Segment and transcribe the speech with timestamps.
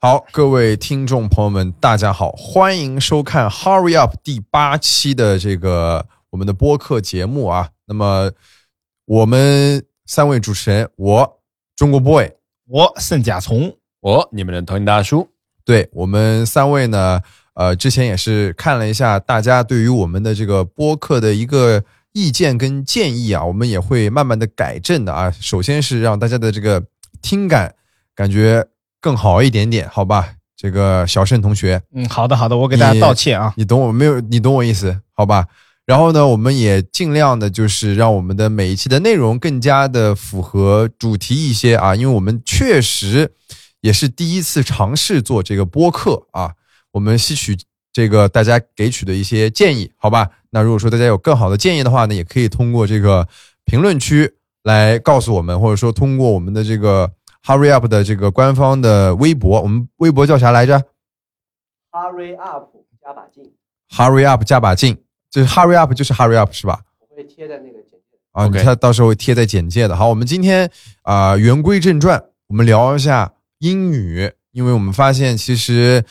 [0.00, 7.68] 好，各位听众朋友们，大家好，欢迎收看《Hurry Up》第八期的这个我们的播客节目啊。
[7.84, 8.30] 那么
[9.06, 11.40] 我们三位主持人，我
[11.74, 12.30] 中国 boy，
[12.68, 15.28] 我圣甲虫，我你们的同音大叔，
[15.64, 17.20] 对我们三位呢，
[17.54, 25.28] 呃，之前也是看了一下大家对于我们的这个播客的一个意见跟建议啊，我们也会慢慢的改正的啊。
[25.32, 26.84] 首先是让大家的这个
[27.20, 27.74] 听感
[28.14, 28.64] 感觉
[29.00, 30.34] 更好一点点，好吧？
[30.56, 34.20] 这个小盛同学，嗯，好的好的，我给大家道歉啊，你懂我没有？
[34.22, 35.46] 你懂我意思，好吧？
[35.86, 43.30] 然后呢，我们也尽量的，就是让我们的每一期的内容更加的符合主题一些啊，因为我们确实
[43.80, 46.50] 也是第一次尝试做这个播客啊，
[46.90, 47.56] 我们吸取
[47.92, 50.28] 这个大家给取的一些建议，好吧？
[50.50, 53.26] 那如果说大家有更好的建议的话呢，也可以通过这个
[53.64, 57.10] 评论区来告诉我们，或者说通过我们的这个
[57.44, 60.84] Hurry Up 的这个官方的微博，我们微博叫啥来着
[61.90, 62.68] Hurry up，
[63.00, 63.52] 加把劲
[63.90, 66.82] ，？Hurry Up 加把劲，就是 Hurry Up 就是 Hurry Up 是吧？
[67.08, 68.18] 我会贴在那个简介。
[68.32, 69.96] 啊，OK 他到时候会贴在简介的。
[69.96, 70.70] 好，我们今天
[71.02, 76.04] 啊、言归正传，我们聊一下英语，因为我们发现其实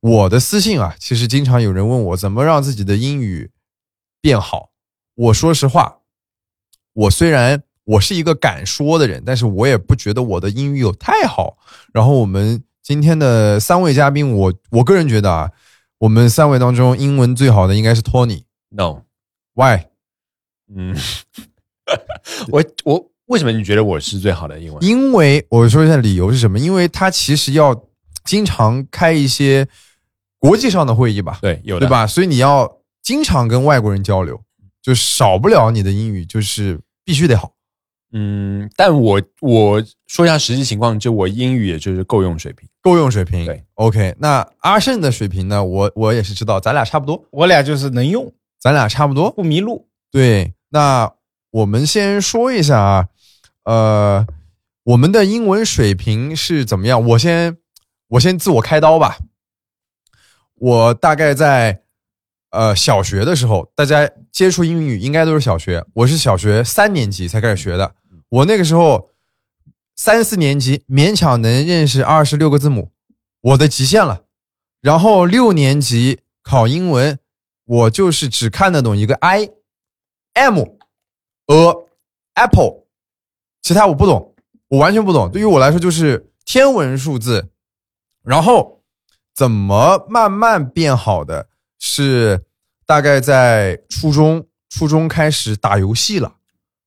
[0.00, 3.50] 我的私信啊，其实经常有人问我怎么让自己的英语
[4.20, 4.70] 变好。
[5.14, 6.00] 我说实话，
[6.92, 11.56] 我虽然我是一个敢说的人，但是我也不觉得我的英语有太好。
[11.92, 15.50] 然后我们今天的三位嘉宾，我我个人觉得啊，
[15.98, 18.44] 我们三位当中英文最好的应该是 Tony。
[18.70, 19.86] No，Why？
[20.74, 20.96] 嗯，
[22.48, 24.82] 我我为什么你觉得我是最好的英文？
[24.84, 26.58] 因为我说一下理由是什么？
[26.58, 27.84] 因为他其实要
[28.24, 29.66] 经常开一些
[30.38, 31.90] 国际上的会议吧，对，有的对？
[31.90, 32.06] 吧？
[32.06, 34.40] 所以你要经常跟外国人交流，
[34.80, 37.52] 就少不了你的英语就是必须得好。
[38.12, 42.68] 嗯，但我我说一下实际情况，就我英语也就是够用水平。
[42.82, 44.14] 够用水平，对，OK。
[44.18, 45.64] 那阿胜的水平呢？
[45.64, 49.30] 我我也是知道，咱俩差不多，我俩就是能用，咱俩差不多。
[49.30, 49.88] 不迷路。
[50.10, 51.12] 对，那
[51.52, 53.08] 我们先说一下啊，
[53.64, 54.26] 呃，
[54.82, 57.02] 我们的英文水平是怎么样？
[57.10, 57.56] 我先
[58.08, 59.16] 我先自我开刀吧。
[60.56, 61.82] 我大概在
[62.50, 67.94] 呃小学的时候，大家接触英语应该都是小学，我是小学三年级才开始学的。
[68.32, 69.10] 我那个时候
[69.94, 72.90] 三四年级勉强能认识二十六个字母，
[73.42, 74.24] 我的极限了。
[74.80, 77.18] 然后六年级考英文，
[77.66, 79.50] 我就是只看得懂一个 i。
[80.32, 81.74] M、a、
[82.32, 82.86] apple，
[83.60, 84.34] 其他我不懂，
[84.68, 85.30] 我完全不懂。
[85.30, 87.50] 对于我来说就是天文数字。
[88.24, 88.82] 然后
[89.34, 92.46] 怎么慢慢变好的，是
[92.86, 96.36] 大概在初中，初中开始打游戏了，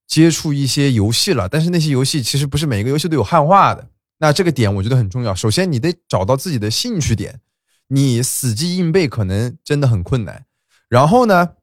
[0.08, 1.48] 接触一些游戏了。
[1.50, 3.90] 但是那些游戏其实不是每一个游戏都有汉化的。
[4.18, 5.36] 那这个点我觉得很重要。
[5.36, 7.42] 首先你得找到自己的兴趣点，
[7.90, 10.46] 你死记硬背可能真的很困难。
[10.88, 11.56] 然后呢，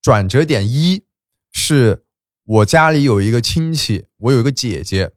[0.00, 1.02] 转折点一
[1.52, 2.04] 是
[2.44, 5.10] 我家里有一个亲戚，我有一个姐姐，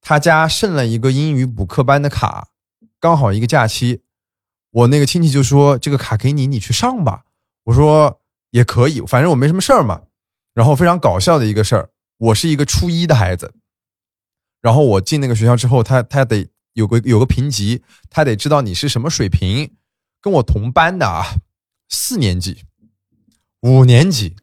[0.00, 2.48] 她家剩了一个英语补课班的卡，
[3.00, 4.02] 刚好一个假期，
[4.70, 7.24] 我那个亲戚就说这个卡给你，你去上吧。
[7.64, 8.20] 我说
[8.50, 10.02] 也可以，反正我没什么事儿嘛。
[10.54, 13.54] 然后非常搞笑的一个事儿，我是一个初一的孩子，
[14.60, 19.76] 然后我进那个学校之后，他他得有个有个评级，他得知道你是什么水平。
[20.20, 21.24] 跟我同班的啊，
[21.88, 22.62] 四年级、
[23.62, 24.36] 五年级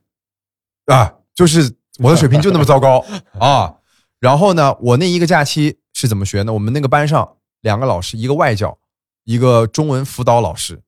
[0.87, 3.05] 啊，就是我的水平就那么糟糕
[3.39, 3.77] 啊。
[4.19, 6.51] 然后呢，我那一个假期是怎么学呢？
[6.51, 8.77] 我们那个班上两个老师，一个外教，
[9.23, 10.81] 一个中文辅导老师，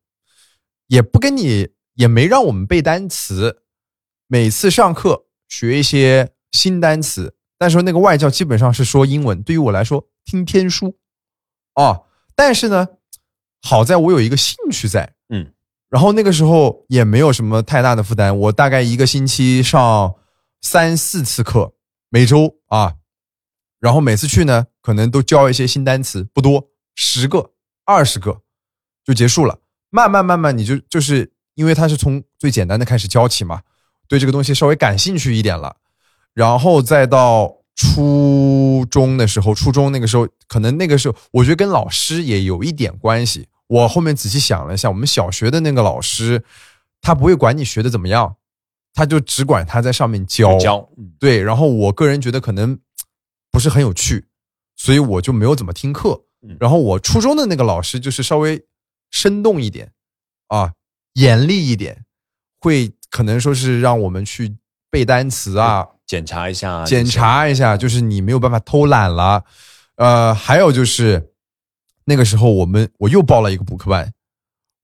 [0.88, 3.64] 也不跟你，也没让我们背单词，
[4.32, 7.36] 每次上课学一些新单词。
[7.58, 10.98] 但是那个外教基本上是说英文，对于我来说听天书
[11.74, 12.04] 啊。
[12.34, 12.88] 但是呢，
[13.62, 15.52] 好在我有一个兴趣在，嗯，
[15.90, 20.16] 然后那个时候也没有什么太大的负担，我大概一个星期上
[20.62, 21.74] 三四次课，
[22.08, 22.96] 每周啊，
[23.82, 27.52] 然后每次去呢，可能都教一些新单词，不多，十个、
[27.84, 28.42] 二十个
[29.04, 29.60] 就结束了。
[29.90, 33.62] 慢慢慢慢，你就就是因为他是从最简单的开始教起嘛，
[34.12, 35.78] 对这个东西稍微感兴趣一点了，
[36.34, 43.48] 然后再到初中的时候，初中那个时候，可能那个时候，我觉得跟老师也有一点关系。
[43.68, 46.44] 我后面仔细想了一下，我们小学的那个老师，
[47.00, 48.36] 他不会管你学的怎么样，
[48.94, 50.58] 他就只管他在上面教。
[50.58, 52.78] 教，嗯对，然后我个人觉得可能
[53.50, 54.26] 不是很有趣，
[54.76, 56.58] 所以我就没有怎么听课嗯。
[56.60, 58.62] 然后我初中的那个老师就是稍微
[59.10, 59.94] 生动一点
[60.48, 60.74] 啊，
[61.14, 62.04] 严厉一点，
[62.60, 64.56] 会可能说是让我们去
[64.90, 69.44] 背单词啊，检查一下，检查一下，就是你没有办法偷懒了。
[69.98, 71.32] 呃，还有就是
[72.06, 74.12] 那个时候我们我又报了一个补课班，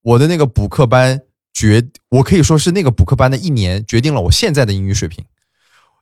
[0.03, 1.19] 我的那个补课班
[1.53, 5.25] 决，我可以说是那个补课班的一年决定了我现在的英语水平。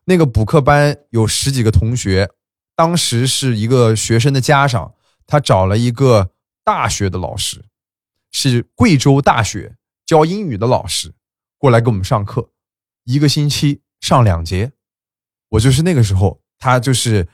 [0.03, 2.29] 那个补课班有十几个同学，
[2.75, 4.93] 当时是一个学生的家长，
[5.25, 6.31] 他找了一个
[6.63, 7.63] 大学的老师，
[8.31, 9.75] 是贵州大学
[10.05, 11.13] 教英语的老师
[11.65, 12.47] 过来给我们上课，
[13.05, 14.71] 一个星期上两节。
[15.49, 17.27] 我就是那个时候，他就是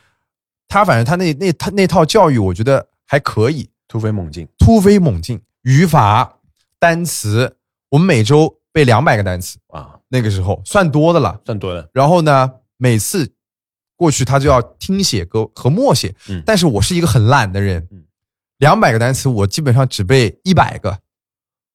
[0.70, 6.40] 他，反正他那那他那套教育，我觉得还可以，突飞猛进，突飞猛进，语法、
[6.80, 7.58] 单词，
[7.90, 11.42] 我们每周背两百个单词，啊，那个时候算多的了。
[11.46, 11.90] 算多的。
[11.94, 13.34] 然后呢，每次
[13.98, 16.42] 过去他就要听写和和默写，嗯。
[16.46, 17.86] 但是我是一个很懒的人。
[17.92, 18.06] 嗯，
[18.60, 21.00] 两百个单词我基本上只背一百个，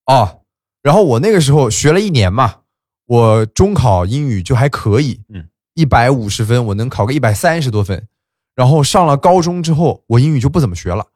[0.06, 0.40] 哦，
[0.86, 2.60] 然后我那个时候学了一年嘛，
[3.06, 8.06] 我中考英语就还可以，嗯，一百五十分我能考个一百三十多分，
[8.54, 11.08] 然后上了高中之后，我英语就不怎么学了，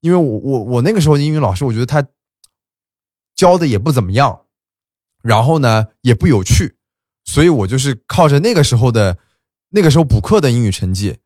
[0.00, 2.04] 因为我我我那个时候的英语老师，我觉得他
[3.36, 4.40] 教的也不怎么样，
[5.22, 6.74] 然后呢也不有趣，
[7.24, 9.18] 所以我就是靠着那个时候的
[9.68, 11.18] 那个时候补课的英语成绩，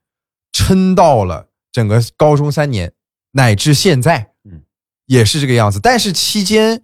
[0.53, 2.93] 撑到了整个高中三年，
[3.31, 4.65] 乃至现在，嗯，
[5.07, 5.81] 也是这个样子。
[5.81, 6.83] 但是期间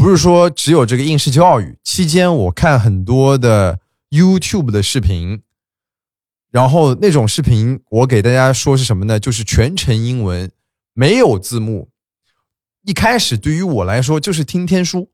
[0.00, 5.42] 不是说只有这个应试教育，期间我看很多的 YouTube 的视频，
[6.50, 9.20] 然后那种视频我给大家说是什么呢？
[9.20, 10.50] 就是全程英文，
[10.94, 11.90] 没有字幕。
[12.82, 15.10] 一开始对于我来说就是听天书，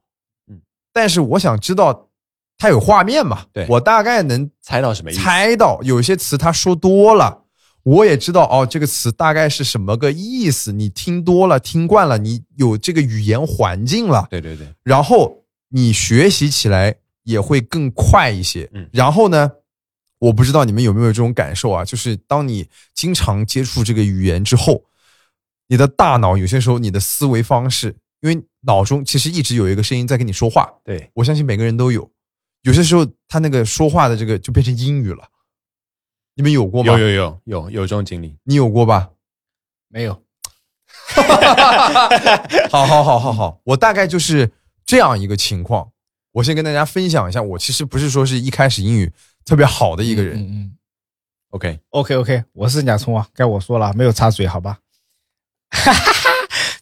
[0.47, 0.61] 嗯，
[0.93, 2.11] 但是我想知道
[2.57, 3.47] 它有画面嘛？
[3.53, 5.21] 对我大概能猜到什么意思？
[5.21, 7.43] 猜到有些词他说多了，
[7.87, 10.73] 我也知道哦，这个词大概是什么个意思。
[10.73, 18.69] 你听多了，听惯了，你有这个语言环境了，对对对，然后你学习起来也会更快一些。
[18.73, 19.53] 嗯然后呢，
[20.19, 21.85] 我不知道你们有没有这种感受啊？
[21.85, 24.83] 就是当你经常接触这个语言之后，
[25.69, 32.11] 你的大脑有些时候你的思维方式，因为脑中其实一直有一个声音在跟你说话，对，我相信每个人都有。
[32.63, 35.23] 有些时候他那个说话的这个就变成英语了，
[36.37, 36.93] 你们有过吗？
[36.93, 38.37] 有有有有有这种经历。
[38.45, 39.11] 你有过吧？
[39.89, 40.23] 没有，
[42.71, 44.51] 好好好好好，我大概就是
[44.85, 45.91] 这样一个情况。
[46.33, 49.11] 我先跟大家分享一下，我其实不是说是一开始英语
[49.45, 50.73] 特别好的一个人，嗯嗯
[51.51, 54.79] OK，OK OK，我是贾聪啊，该我说了，没有插嘴，好吧？
[55.71, 56.31] 哈 哈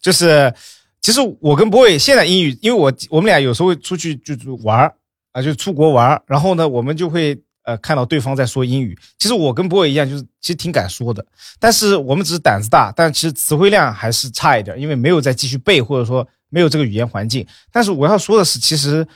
[0.02, 0.52] 就是，
[1.00, 4.96] 其实我跟 boy 现在英语，因为我我们俩有时候会出去就是玩儿
[5.30, 8.96] 啊，就出国玩儿，然后呢，我们就会呃看到对方在说英语。
[9.18, 11.24] 其实我跟 boy 一样，就是其实挺敢说的，
[11.58, 17.46] 但是我们只是胆子大，但其实词汇量还是差一点，因为没有再继续背，或者说没有这个语言环境。
[17.72, 19.06] 但是我要说的是，其实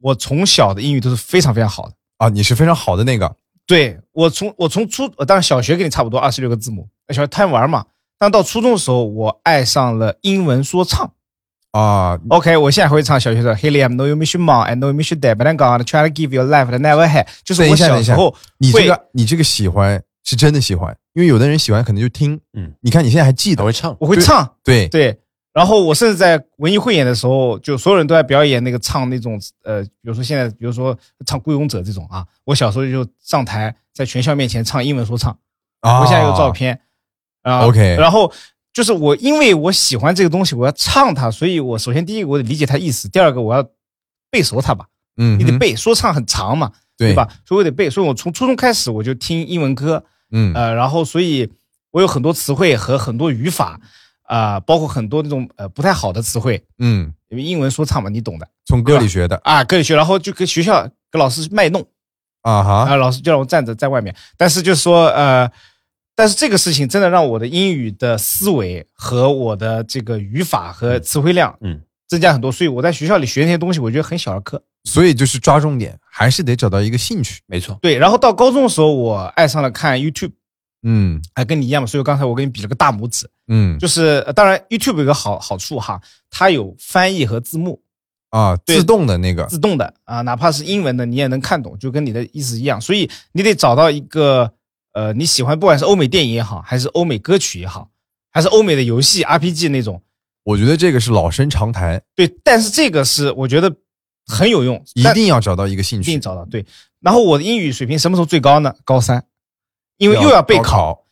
[0.00, 1.94] 我从小的英语都是非常非常好的。
[2.18, 7.86] 啊，你是非常好的那个对我从我从初，呃当然小学跟你差不多，二十六个字母，小学贪玩嘛。
[8.18, 11.14] 但到初中的时候，我爱上了英文说唱。
[11.72, 15.56] 啊，OK，我现在会唱小学生 Hey Liam, know you miss your mom, I know you miss your dad, but I'm
[15.56, 17.26] gonna try to give you a life that never had。
[17.44, 25.18] 就是我等一下小时候你这个你这个喜欢是真的喜欢，因为有的人喜欢可能就听，嗯，你看你现在还记得，我会唱，我会唱，对对。
[25.52, 30.96] 然后我甚至在文艺汇演的时候，就所有人都在表演那个唱那种呃，比如说现在，比如说
[31.26, 35.36] 唱《孤勇者》这种啊，我小时候就上台在全校面前唱英文说唱。
[35.80, 36.78] 啊，我现在有照片
[37.42, 37.66] 啊。
[37.66, 38.32] OK 然后
[38.72, 43.66] 就是我，因为我喜欢这个东西，我要唱它，所以我首先第一个我得理解它意思，第二个我要
[44.30, 47.28] 背熟它吧，嗯，嗯，你得背，说唱很长嘛，对对吧？？
[47.46, 51.50] 所以我得背，所以我从初中开始我就听英文歌，嗯呃，然后所以
[51.90, 53.80] 我有很多词汇和很多语法。
[54.30, 61.84] 啊、包括很多那种呃不太好的词汇，嗯，因为英文说唱嘛，你懂的从歌里学的啊，歌里学，然后就跟学校跟老师卖弄，
[62.42, 64.14] 啊哈，啊，老师就让我站着在外面。
[64.36, 65.50] 但是就是说，呃，
[66.20, 72.52] 但是这个事情真的让我的英语的思维和我的这个语法和词汇量，嗯，增加很多。
[72.52, 74.62] 所以我在学校里学那些东西，我觉得很小儿科。
[74.84, 77.40] 所以就是抓重点，还是得找到一个兴趣。
[77.46, 80.32] 没错，对，然后到高中的时候，我爱上了看 YouTube，
[80.82, 81.86] 嗯还，跟你一样嘛。
[81.86, 85.98] 所以刚才我给你比了个大拇指，嗯就是呃当然 YouTube 有个好好处哈，
[86.28, 87.80] 它有翻译和字幕。
[88.28, 92.78] 啊，自动的那个自动的啊，哪怕是英文的你也能看懂，就跟你的意思一样。
[92.78, 94.52] 所以你得找到一个
[94.92, 97.90] 呃你喜欢，不管是欧美电影也好，还是欧美歌曲也好，
[98.30, 100.02] 还是欧美的游戏 RPG 那种，
[100.42, 102.28] 我觉得这个是老生常谈，对。
[102.42, 103.74] 但是这个是我觉得
[104.26, 106.20] 很有用，一定要找到一个兴趣一定。
[106.20, 106.64] 找到对。
[107.00, 108.74] 然后我的英语水平什么时候最高呢？
[108.84, 109.24] 高三，
[109.96, 111.06] 因为又要备高考，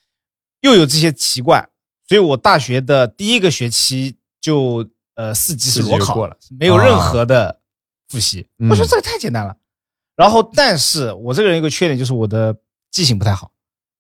[0.61, 1.69] 又有这些奇怪，
[2.09, 7.61] 所以我大学的第一个学期就呃四级是裸考过了，没有任何的
[8.09, 8.47] 复习。
[8.59, 9.57] 嗯我说这个太简单了。
[10.15, 12.53] 然后，但是我这个人有个缺点，就是我的
[12.91, 13.53] 记性不太好，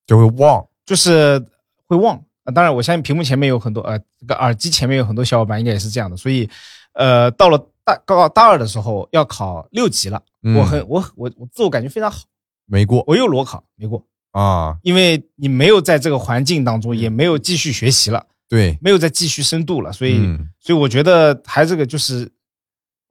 [0.09, 0.67] 就会忘。
[0.85, 1.39] 就是
[1.87, 2.21] 会忘。
[2.43, 6.17] 呃当然，我相信屏幕前面有很多呃，这个耳机前面有很多小伙伴应该也是这样的。
[6.17, 6.49] 所以，
[6.95, 10.57] 呃，到了大高大二的时候要考六级了，嗯。
[10.57, 12.25] 我很我我我自我感觉非常好，
[12.65, 13.05] 没过。
[13.07, 20.49] 我又裸考没过，啊，因为你没有在这个环境当中，也没有继续学习了，对，没有再继续深度了，所以、嗯。
[20.59, 22.27] 所以我觉得还这个就是，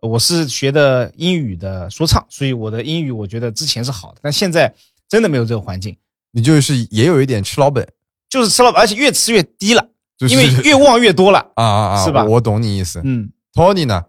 [0.02, 4.74] 我是学的英语的说唱，所以我的英语我觉得之前是好的，但现在
[5.08, 5.96] 真的没有这个环境，
[6.32, 7.88] 你就是也有一点吃老本，
[8.30, 11.40] 就是吃老本，而且越吃越低了，就是因为越忘越多了。
[11.56, 13.02] 啊啊啊，是吧我我懂你意思。
[13.04, 14.06] 嗯，Tony 呢？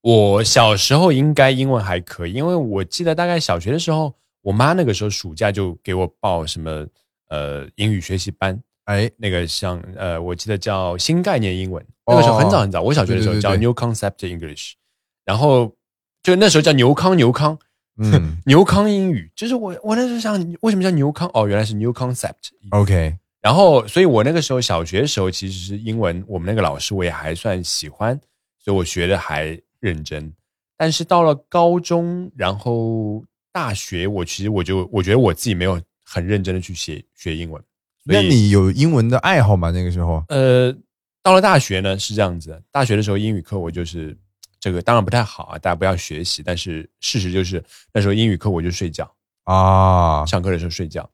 [0.00, 6.86] 我小时候应该英文还可以，因为我记得大概小学的时候，我妈那个时候暑假就给我报什么
[7.28, 14.74] 呃英语学习班，哎，那个像呃我记得叫新概念英文，那个时候很早很早，我小学的时候叫对对对 New Concept English，
[15.24, 15.74] 然后
[16.22, 17.58] 就那时候叫牛康牛康
[17.98, 22.32] 嗯 牛康英语，就是我我那时候想为什么叫牛康哦，原来是 New Concept。
[22.70, 28.18] ，OK，然后，所以我那个时候小学的时候，其实是英文，我们那个老师我也还算喜欢，
[28.58, 30.32] 所以我学的还认真。
[30.76, 37.60] 但是到了高中，然后大学，我其实我就我觉得我自己没有很认真的去学学英文。
[38.04, 39.70] 那你有英文的爱好吗？
[39.70, 40.22] 那个时候？
[40.28, 40.72] 呃，
[41.22, 44.16] 到了大学呢是这样子，大学的时候英语课我就是
[44.60, 46.42] 这个当然不太好啊，大家不要学习。
[46.42, 47.62] 但是事实就是
[47.92, 49.10] 那时候英语课我就睡觉，
[49.44, 51.08] 啊，上课的时候睡觉，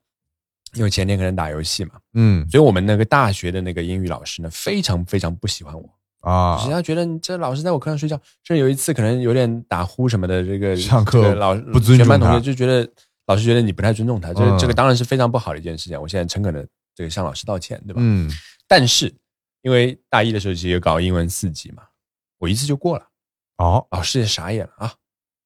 [0.73, 1.91] 因为前天可能打游戏嘛。
[2.13, 5.89] 嗯所以我们那个大学的那个英语老师呢，非常非常不喜欢我，
[6.21, 12.89] 啊就是他觉得你这老师在我课上睡觉，甚至有一次可能有点打呼什么的，这个上课这个老不尊重全班同学就觉得
[13.27, 16.01] 老师觉得你不太尊重他，这嗯这个当然是非常不好的一件事情。
[16.01, 18.01] 我现在诚恳的这个向老师道歉，对吧？
[18.03, 18.29] 嗯
[18.67, 19.13] 但是
[19.61, 21.83] 因为大一的时候其实有搞英文四级嘛，
[22.39, 23.07] 我一次就过了，
[23.57, 24.93] 哦，老师也傻眼了啊，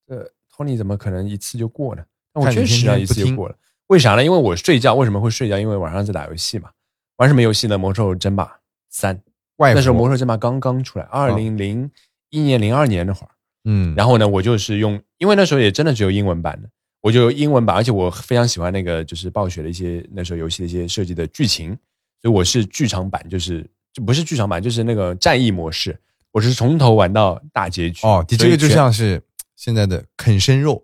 [0.08, 2.04] 这 Tony 怎么可能一次就过呢？
[2.34, 3.56] 那我确实啊，一次就过了。
[3.88, 4.24] 为啥呢？
[4.24, 5.58] 因为我睡觉，为什么会睡觉？
[5.60, 6.70] 因为晚上在打游戏嘛。
[7.18, 7.78] 玩什么游戏呢？
[7.78, 9.22] 魔兽争霸三，
[9.58, 11.92] 外那时候魔，兽争霸刚刚出来，二零零
[12.30, 13.30] 一年、零二年那会儿。
[13.66, 16.70] 嗯，然后呢，我就是用，因为那时候也真的只有英文版的，
[17.02, 21.78] 我就英文版，而且我非常喜欢那个就是暴雪的一些那时候游戏的一些设计的剧情，
[22.22, 26.00] 所以我是剧场版，就是就不是剧场版，就是那个战役模式，
[26.32, 28.06] 我是从头玩到大结局。
[28.06, 29.22] 哦，你这个就像是
[29.56, 30.84] 现在的啃生肉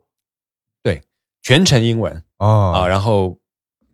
[0.81, 1.01] 对
[1.41, 3.37] 全程英文啊，啊，然后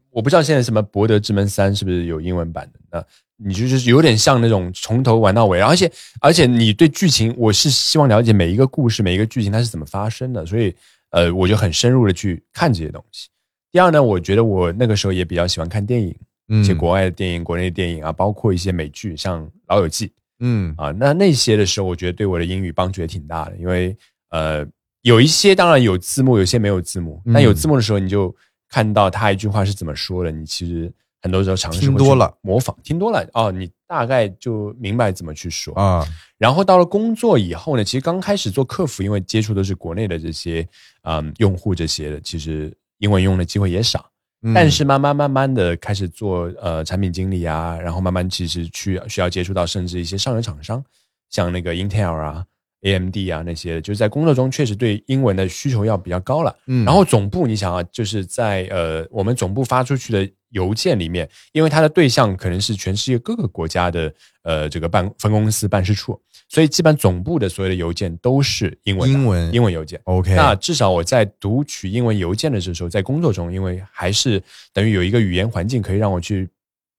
[0.10, 2.80] 我不知道现在什么《博德之门三》是不是有英文版的？
[2.92, 3.06] 那
[3.44, 10.76] 你就是有点像那种从头玩到尾，而且而且你对剧情，我是希望了解每一个故事、每一个剧情它是怎么发生的，所以
[11.10, 13.30] 呃，我就很深入的去看这些东西。
[13.72, 16.16] 第二呢，我觉得我那个时候也比较喜欢看电影，
[16.50, 20.08] 嗯一些国外的电影、国内的电影啊，包括一些美剧，像《老友记》
[20.42, 23.96] 嗯啊，那那些的时候，我觉得对我的英语帮助也挺大的，因为
[24.32, 24.68] 呃，
[25.04, 28.36] 有一些当然有字幕，有些没有字幕，嗯但有字幕的时候，你就
[28.68, 35.74] 看到他一句话是怎么说的，你其实很多时候尝试听多了模仿，听多了哦，你大概就明白怎么去说。
[35.76, 36.06] 啊，
[36.38, 40.68] 然后到了工作以后呢，其实刚开始做客服，因为接触的是国内的这些
[41.04, 44.11] 嗯用户这些的，其实英文用的机会也少。
[44.44, 50.84] 嗯但是慢慢慢慢的开始做呃产品经理啊，然后慢慢其实去需要接触到甚至一些上游厂商，
[51.30, 52.44] 像那个 Intel 啊、
[52.82, 56.56] AMD 啊那些，就是在工作中确实对英文的需求要比较高了。
[56.66, 64.12] 嗯然后总部你想啊，就是在呃我们总部发出去的邮件里面，因为它的对象可能是全世界各个国家的
[64.44, 66.20] 呃这个办分公司办事处，
[66.52, 69.98] 所以基本总部的所有的邮件都是英文的英文英文邮件。
[70.04, 74.44] OK，那至少我在读取英文邮件的时候，在工作中，因为还是
[74.74, 76.50] 等于有一个语言环境可以让我去，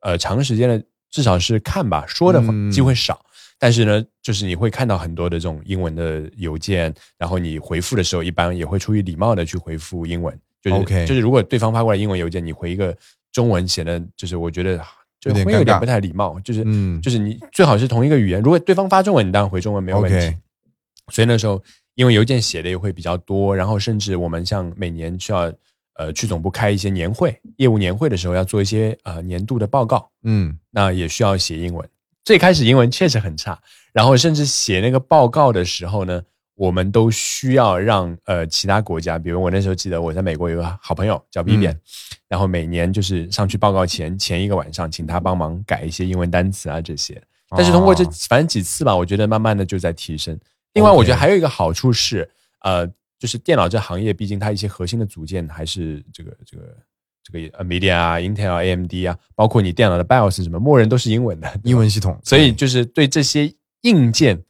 [0.01, 3.23] 呃，长时间的至少是看吧，说的嗯机会少。
[3.59, 10.35] 但是呢，就是你会看到很多的这种英文的邮件，然后你回复的时候，一般也会出于礼貌的去回复英文。
[10.63, 12.97] 就是 OK 就是如果对方发过来英文邮件，你回一个
[13.31, 14.83] 中文，显得就是我觉得
[15.23, 16.39] 就会有点不太礼貌。
[16.41, 20.37] 就是嗯就是你最好是同一个语言，如果对方发中文，你当然回中文没有问题。
[21.09, 21.63] 所以那时候
[21.95, 25.53] 因为邮件写的也会比较多，然后甚至我们像每年需要
[25.95, 31.89] 呃去总部开一些年会、业务年会的时候，要做一些呃年度的报告，嗯那也需要写英文。
[32.25, 33.61] 最开始英文确实很差，
[33.93, 36.23] 然后甚至写那个报告的时候呢，
[36.63, 41.77] 我们都需要让呃其他国家，比如我那时候记得我在美国有个好朋友叫 Vivian，、
[42.29, 47.21] 然后每年就是上去报告前前一个晚上，请他帮忙改一些英文单词啊这些。
[47.57, 50.39] 但是通过这哦反正几次吧，我觉得慢慢的就在提升。
[50.75, 52.87] 另外，我觉得还有一个好处是，呃，
[53.19, 56.77] 就是电脑这行业，毕竟它一些核心的组件还是这个这个
[57.25, 64.41] 这个 NVIDIA 啊、Intel 啊、AMD 啊，包括你电脑的 BIOS 什么，默认都是英文的，英文系统，所以就是对这些硬件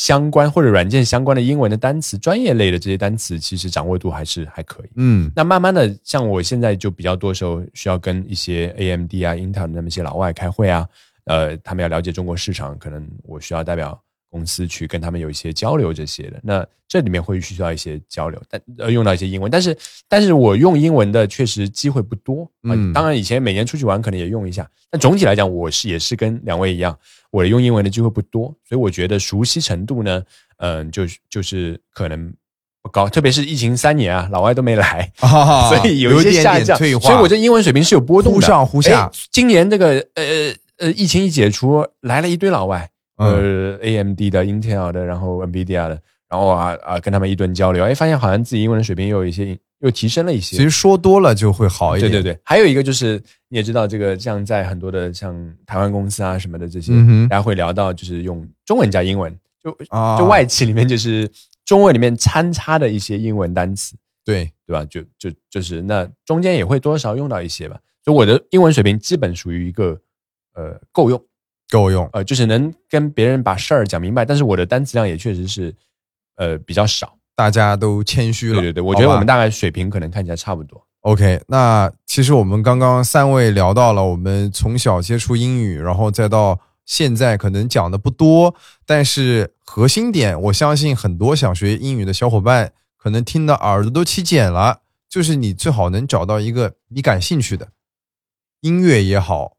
[0.00, 4.88] 相关或者软件相关的英文的单词、专业类的这些单词，其实掌握度还是还可以。
[4.94, 10.88] 嗯那慢慢的，像我现在就比较多时候需要跟一些 AMD 啊、Intel 的那么一些老外开会啊，
[11.26, 14.00] 呃，他们要了解中国市场，可能我需要代表
[14.30, 16.40] 公司去跟他们有一些交流这些的。
[16.42, 19.76] 那这里面会需要一些交流，但呃用到一些英文，但是
[20.08, 22.50] 但是我用英文的确实机会不多。
[22.62, 26.98] 嗯，嗯当然以前每年出去玩可能也用一下，但总体来讲，我是也是跟两位一样，
[27.30, 30.22] 我用英文的机会不多，所以我觉得熟悉程度呢，
[30.56, 32.32] 嗯、就就是可能
[32.82, 42.90] 不高，特别是疫情三年啊，老外都没来，啊所以有一些点下降，所以我这英文水平是有波动的，忽上忽下今年这个呃呃疫情一解除，来了一堆老外，嗯
[43.26, 50.56] 呃 AMD 的、Intel 的，然后 NVIDIA 的，然后啊啊跟他们一顿交流，哎，发现好像自己英文的水平又有一些又提升了一些。
[50.56, 52.10] 其实说多了就会好一点。
[52.10, 55.34] 对对对，还有一个就是你也知道，这个像在很多的像
[55.66, 61.30] 台湾公司啊什么的这些，嗯大家会聊到就是用中文加英文，就啊，就外企里面就是
[61.64, 63.96] 中文里面参差的一些英文单词。
[64.22, 64.84] 对对吧？
[64.84, 67.80] 就就就是那中间也会多少用到一些吧。
[68.04, 69.98] 就我的英文水平基本属于一个
[70.54, 71.20] 呃够用，
[71.70, 72.08] 够用。
[72.12, 75.74] 呃，就是能跟别人把事儿讲明白，但是我的单词量也确实是
[76.36, 77.16] 呃比较少。
[77.34, 78.60] 大家都谦虚了。
[78.60, 80.86] 对对对，我觉得我们大概水平可能看起来差不多。
[81.00, 94.80] OK，那其实我们刚刚三位聊到了我们从小接触英语，然后再到现在可能讲的不多，但是核心点，我相信很多想学英语的小伙伴可能听的耳朵都起茧了。
[95.08, 97.68] 就是你最好能找到一个你感兴趣的
[98.60, 99.56] 音乐也好，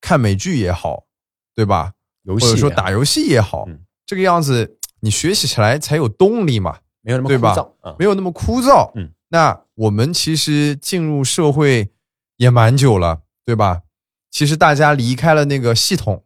[0.00, 1.04] 看美剧也好，
[1.54, 1.92] 对吧？
[2.24, 6.78] 游戏或者说啊打游戏也好，嗯这个样子你学习起来才有动力嘛。
[7.00, 7.96] 没有那么对吧枯燥啊。
[7.98, 8.92] 没有那么枯燥。
[8.94, 11.90] 嗯，那我们其实进入社会
[12.36, 13.82] 也蛮久了，对吧？
[14.30, 16.24] 其实大家离开了那个系统，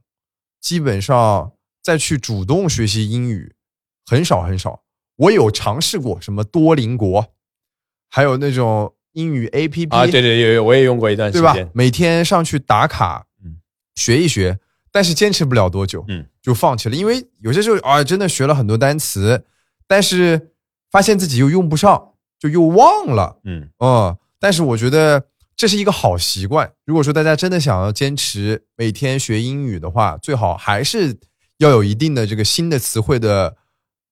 [0.61, 1.53] 基本上
[1.83, 3.55] 再去主动学习英语
[4.05, 4.83] 很少很少。
[5.17, 7.33] 我有尝试过什么多邻国，
[8.11, 11.71] 还有那种英语 A P P 啊，对对有有，我也用过一段时对吧间？。
[11.73, 13.57] 每天上去打卡，嗯
[13.95, 14.59] 学一学，
[14.97, 16.97] 但是坚持不了多久，嗯，就放弃了。
[16.97, 19.45] 因为有些时候啊，真的学了很多单词，
[19.87, 20.53] 但是
[20.91, 24.17] 发现自己又用不上，就又忘了，嗯嗯。
[24.41, 26.73] 但是我觉得这是一个好习惯。
[26.87, 31.15] 如果说大家真的想要坚持每天学英语的话，最好还是
[31.59, 33.55] 要有一定的这个新的词汇的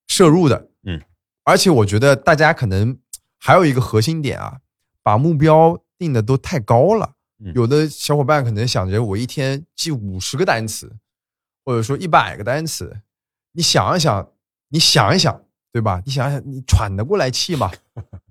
[0.06, 1.00] 摄入的，嗯。
[1.44, 2.98] 而且我觉得大家可能
[3.38, 4.58] 还有一个核心点啊，
[5.02, 7.13] 把目标定的都太高了。
[7.40, 10.90] 嗯有的小伙伴可能想着我一天记五十个单词，
[11.64, 13.00] 或者说一百个单词，
[13.52, 14.30] 你想一想，
[14.68, 16.00] 你想一想，对吧？
[16.06, 17.70] 你想一想，你喘得过来气吗？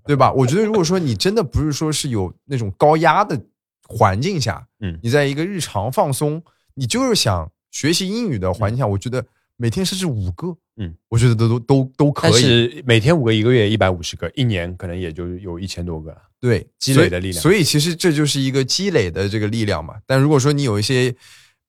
[0.06, 0.32] 对吧？
[0.32, 3.39] 我觉得如果说你真的不是说是有那种高压的
[3.88, 6.42] 环境下，嗯你在一个日常放松，
[6.74, 9.26] 你就是想学习英语的环境下，我觉得
[9.58, 12.42] 每天设置五个，嗯，我觉得都都都都可但以。
[12.42, 16.22] 是每天五个，一个月一百五十个，一年可能也就有一千多个了。
[16.44, 19.96] 对积累的力量所以，所以其实这就是一个积累的这个力量嘛。
[20.06, 21.16] 但如果说你有一些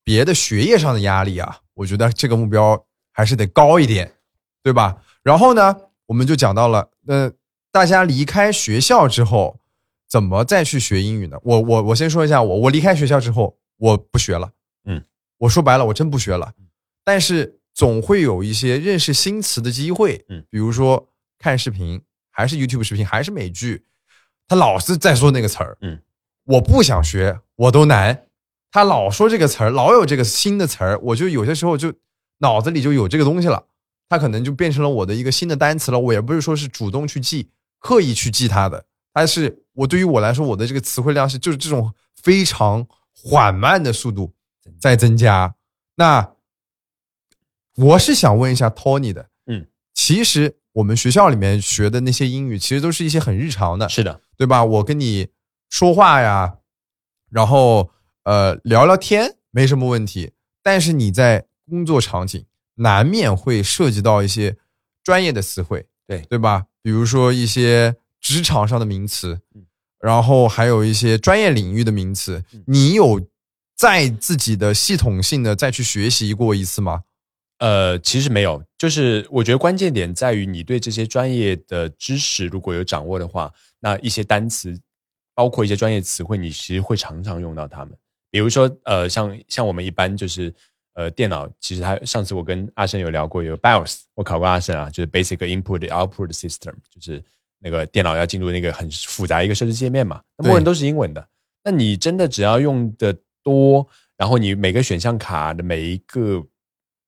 [0.03, 4.11] 别的学业上的压力啊，我觉得这个目标还是得高一点，
[4.61, 5.01] 对吧？
[5.23, 5.73] 然后呢，
[6.07, 7.31] 我们就讲到了，呃，
[7.71, 9.61] 大家离开学校之后，
[10.09, 11.37] 怎么再去学英语呢？
[11.41, 14.51] 我我我先说一下我，我离开学校之后，我不学了，
[14.83, 15.01] 嗯，
[15.37, 16.51] 我说白了，我真不学了。
[17.05, 21.07] 但是总会有一些认识新词的机会，嗯，比如说
[21.39, 23.85] 看视频，还是 YouTube 视频，还是美剧，
[24.47, 26.01] 他老是在说那个词儿，嗯，
[26.45, 28.27] 我不想学，我都难。
[28.71, 31.93] 他老说这个词儿，老有这个新的词儿，我就有些时候就
[32.39, 33.67] 脑子里就有这个东西了，
[34.09, 35.99] 它可能就变成了我的一个新的单词了。
[35.99, 44.33] 我也不是说是主动去记，刻意去记它的，但是我对于我来说，我的这个词汇量是就是这种非常缓慢的速度
[44.79, 45.55] 在增加。
[45.95, 46.33] 那
[47.77, 54.63] 我是想问一下 Tony 的，嗯，其实我们学校里面学的那些英语，其实都是一些很日常的，是的，对吧？
[54.63, 55.29] 我跟你
[55.69, 56.57] 说话呀，
[57.29, 57.91] 然后
[58.23, 64.57] 呃聊聊天没什么问题，但是你在工作场景难免会涉及到一些
[65.01, 66.65] 专业的词汇，对对吧？
[66.81, 69.65] 比如说一些职场上的名词嗯，
[69.99, 73.25] 然后还有一些专业领域的名词嗯，你有
[73.77, 77.03] 在自己的系统性的再去学习过一次吗？
[77.65, 84.79] 呃，其实没有，就是我觉得关键点在于你对这些专业的知识如果有掌握的话，那一些单词，
[85.33, 87.97] 包括一些专业词汇，你其实会常常用到它们。
[88.29, 90.53] 比如说，呃，像像我们一般就是
[90.93, 97.19] 呃电脑，其实它上次我跟阿生有聊过，有 BIOS，我考过阿生啊，就是 Basic Input Output System，就是
[97.57, 101.27] 那个电脑要进入那个很复杂一个设置界面嘛，那默认都是英文的。
[101.63, 106.45] 那你真的只要用的多，然后你每个选项卡的每一个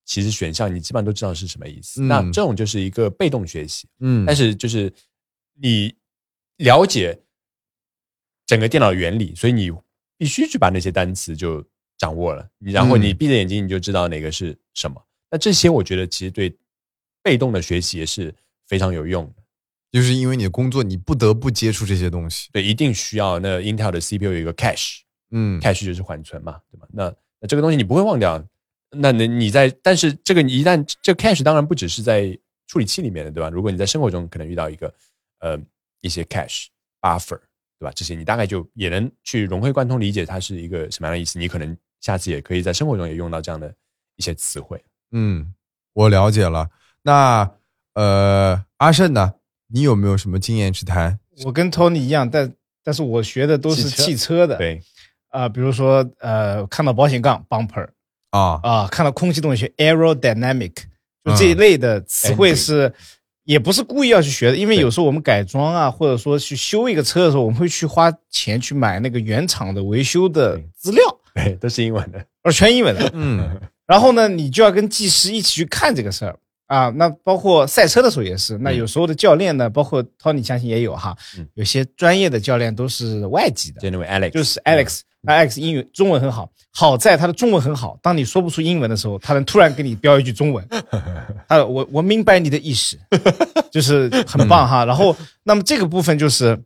[0.08, 2.02] 其实选项你基本上都知道是什么意思。
[2.02, 4.90] 嗯那这种就是一个被动学习，嗯，但是就是
[5.60, 5.94] 你
[6.56, 7.16] 了解
[8.46, 9.70] 整个电脑原理，所以你
[10.16, 11.62] 必须去把那些单词就
[11.98, 15.00] 掌握了，你然后嗯你闭着眼睛你就知道哪个是什么。
[15.30, 16.56] 那这些我觉得其实对
[17.22, 18.34] 被动的学习也是
[18.66, 19.42] 非常有用的。
[19.90, 22.50] 就是因为你的工作，你不得不接触这些东西。
[22.52, 26.86] 对，一定需要那 Intel 的 CPU 有一个 cache，cache 嗯，就是缓存嘛，对吧？
[26.92, 28.42] 那那这个东西你不会忘掉，
[28.90, 33.50] 那你你在，但是这个你一旦这个 cache 当然不只是在处理器里面的，对吧？
[33.50, 34.92] 如果你在生活中可能遇到一个
[35.40, 35.58] 呃
[36.00, 36.66] 一些 cache
[37.00, 37.38] buffer，
[37.78, 37.92] 对吧？
[37.94, 41.38] 这些你大概就也能去融会贯通理解它是一个什么样的意思。
[41.38, 43.74] 你可能下次也可以在生活中也用到这样的
[44.16, 44.82] 一些词汇。
[45.12, 45.54] 嗯，
[45.92, 46.68] 我了解了。
[47.02, 47.50] 那
[47.94, 49.34] 呃，阿胜呢？
[49.70, 51.18] 你有没有什么经验之谈？
[51.44, 52.50] 我跟 Tony 一样，但
[52.82, 54.82] 但是我学的都是汽车汽车的，对，
[55.28, 57.86] 啊、比如说呃，看到保险杠 bumper
[58.30, 60.74] 啊，啊、看到空气动力学 aerodynamic，
[61.24, 61.36] 就嗯。
[61.36, 62.92] 这一类的词汇是。
[63.44, 71.02] 也不是故意要去学的，因为有时候我们改装啊，或者说去修一个车的时候，我们会去花钱去买那个原厂的维修的资料，
[71.34, 72.22] 对，都是英文的。
[72.42, 73.10] 而全英文的。
[73.14, 73.58] 嗯。
[73.86, 76.38] 然后呢，你就要跟技师一起去看这个事儿。
[76.66, 76.90] 啊。
[76.90, 87.98] 那包括赛车的时候也是，那嗯有时候的教练呢，包括 Tony 相信也有哈嗯，有些专业的教练都是外籍的，就那位 Alex，就是 Alex，那 Alex 英语中文很好，好在他的中文很好。
[88.02, 90.66] 当你说不出英文的时候，他能突然给你标一句中文，
[91.48, 92.98] 啊，我我明白你的意思，
[93.70, 94.84] 就是很棒哈。
[94.84, 96.58] 然后，那么这个部分就是，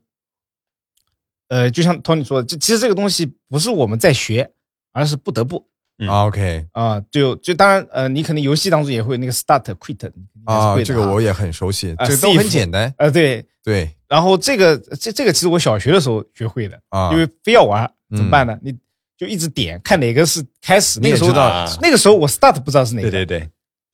[1.49, 4.51] 呃，就像 Tony 说的，就其实这个东西不是我们在学，
[4.93, 5.67] 而是不得不。
[5.99, 12.93] 嗯啊，OK 啊，就就当然，呃，你可能游戏当中也会那个 start quit，你肯定还是啊，会这个我也很熟悉，啊这个都很简单。
[12.97, 18.59] 呃对，对然后这个这这个其实我小学的时候学会的，啊，因为非要玩嗯怎么办呢？
[18.63, 18.73] 你
[19.17, 23.49] 就一直点看哪个是开始，那个时候知道啊那个时候我 start 不知道是哪个，对对对，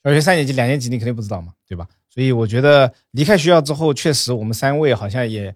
[0.04, 1.86] 小学三年级、两年级你肯定不知道嘛，对吧？
[2.08, 5.54] 所以我觉得离开学校之后，确实我们三位好像也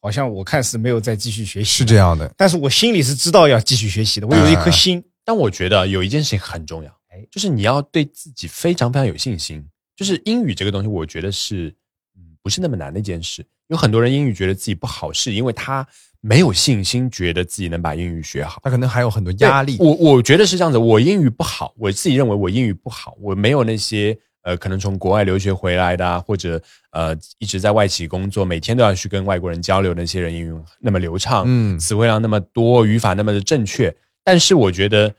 [0.00, 2.32] 好像我看是没有再继续学习，是这，样的。
[2.36, 9.66] 但是我心里是知道要继续学习的，我有一颗啊心，但我觉得有一件事情很重要，哎就是你要对自己非常非常有信心。
[9.96, 11.74] 就是英语这个东西，我觉得是
[12.14, 13.42] 嗯不是那么难的一件事。
[13.68, 15.84] 有很多人英语觉得自己不好，是因为他
[16.26, 18.60] 没有信心，觉得自己能把英语学好。
[18.64, 19.76] 他可能还有很多压力。
[19.78, 26.60] 我我觉得是这样子，我英语不好，我自己认为我英语不好，我没有那些呃，可能从国外留学回来的、啊，或者
[26.90, 33.94] 呃一直在外企工作，每天都要去跟外国人交流，那些人英语那么流畅，嗯词汇量那么多，语法那么的正确。
[34.24, 35.14] 但是我觉得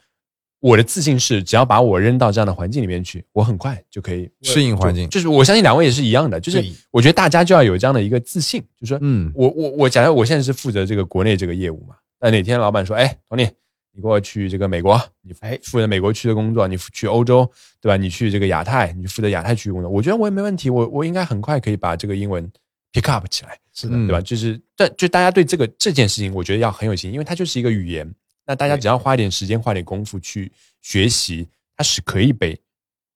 [0.68, 5.06] 我的自信是，只要把我扔到这样的环境里面去，我很快就可以适应环境。
[5.06, 9.32] 就就是我相信两位也是一样的，就是我觉得大家就要有这样的一个自信，就是说，嗯。
[9.34, 13.50] 我我我假如我现在是负责这个国内这个业务嘛，那哪天老板说，哎，Tony，
[13.94, 15.58] 你给我去这个美国，你哎。
[15.64, 17.50] 负责美国区的工作，你去欧洲，
[17.82, 17.96] 对吧？
[17.96, 22.46] 你去这个亚太，你负责亚太区工作，我觉得我也没问题，我我应该很快可以把这个英文
[22.92, 24.08] pick up 起来，是的，嗯。
[24.08, 24.20] 对吧？
[24.22, 28.06] 就是但就大家对这个这件事情，我觉得要很有信心，因为它就是一个语言，
[28.48, 32.60] 那大家只要花一点时间，花点功夫去学习，它是可以被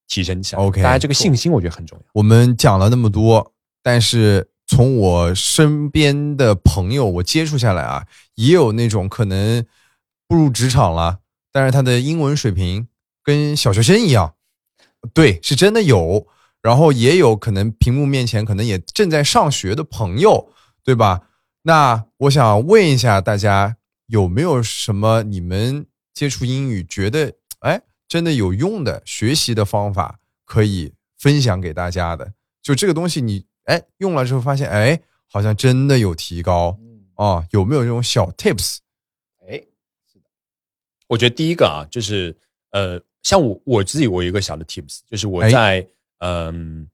[0.06, 0.62] 提升起来。
[0.62, 2.04] OK，大家这个信心我觉得很重要。
[2.12, 9.64] 我们讲了那么多，但是从我身边的朋友我接触下来啊，也有那种可能
[10.28, 11.18] 步入职场了，
[11.50, 12.86] 但是他的英文水平
[13.24, 14.34] 跟小学生一样，
[15.12, 16.28] 对，是真的有。
[16.60, 20.52] 然后也有可能屏幕面前可能也正在上学的朋友，
[20.84, 21.22] 对吧？
[21.62, 23.76] 那我想问一下大家，
[24.12, 32.34] 有没有什么你们接触英语觉得哎真的有用的学习的方法可以分享给大家的？
[32.60, 36.76] 就这个东西你哎用了之后发现哎好像真的有提高。
[36.78, 38.80] 嗯，哦，有没有这种小 tips？
[39.48, 39.64] 哎，
[41.06, 42.36] 我觉得第一个啊，就是
[42.72, 45.50] 呃，像我我自己，我有一个小的 tips，就是我哎。
[45.50, 45.88] 在
[46.24, 46.88] 嗯、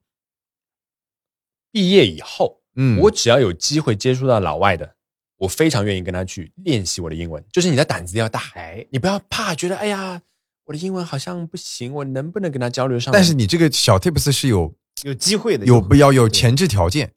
[1.69, 4.95] 毕业以后，嗯，我只要有机会接触到老外的，
[5.39, 7.43] 我非常愿意跟他去练习我的英文。
[7.51, 10.21] 就是你的胆子要大，哎，你不要怕，觉得哎呀，
[10.65, 13.11] 我的英文好像不行，我能不能跟他交流上？
[13.11, 14.71] 但是你这个小 tips 是有
[15.01, 17.11] 有机会的，有不要有前置条件，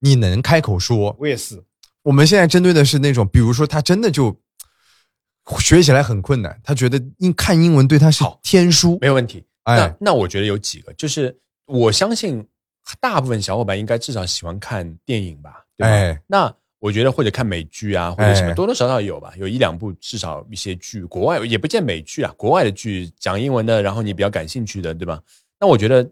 [0.00, 1.14] 你能开口说。
[1.18, 1.62] 我也是，
[2.02, 4.34] 我们现在针对的是那种，比如说他真的就
[5.58, 8.96] 学起来很困难，他觉得英看英文对他是天书。
[9.00, 9.44] 没有问题。
[9.64, 11.34] 哎那那我觉得有几个，就是
[11.66, 12.46] 我相信
[13.00, 15.90] 大部分小伙伴应该至少喜欢看电影吧，对吧？
[15.90, 16.54] 哎那
[16.84, 25.18] 我觉得或者看美剧啊，或者什么，哎多多少少有吧，有一两部至少一些剧，国外也不见美剧啊，国外的剧讲英文的，然后你比较感兴趣的，对吧？
[25.58, 26.06] 那我觉得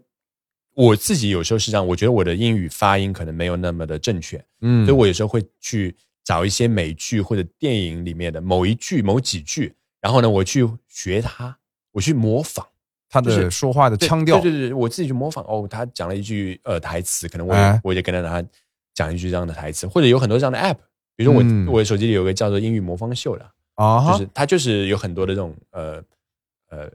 [0.73, 11.55] 我自己有时候是这样，我觉得我的英语发音可能没有那么的正确，嗯，所以我有时候会去找一些美剧或者电影里面的某一句、某几句，然后呢，我去学它，
[11.91, 12.65] 我去模仿。
[13.09, 18.43] 他的说话的腔调，对对对，我自己去模仿哦，他讲了一句呃台词，可能我也、哎我也跟着他
[18.93, 20.77] 讲一句这样的台词，或者有很多这样的 app，
[21.15, 21.67] 比如说我、嗯。
[21.67, 26.03] 我手机里有个叫做英语魔方秀的，啊，就是它就是有很多的这种呃
[26.69, 26.91] 呃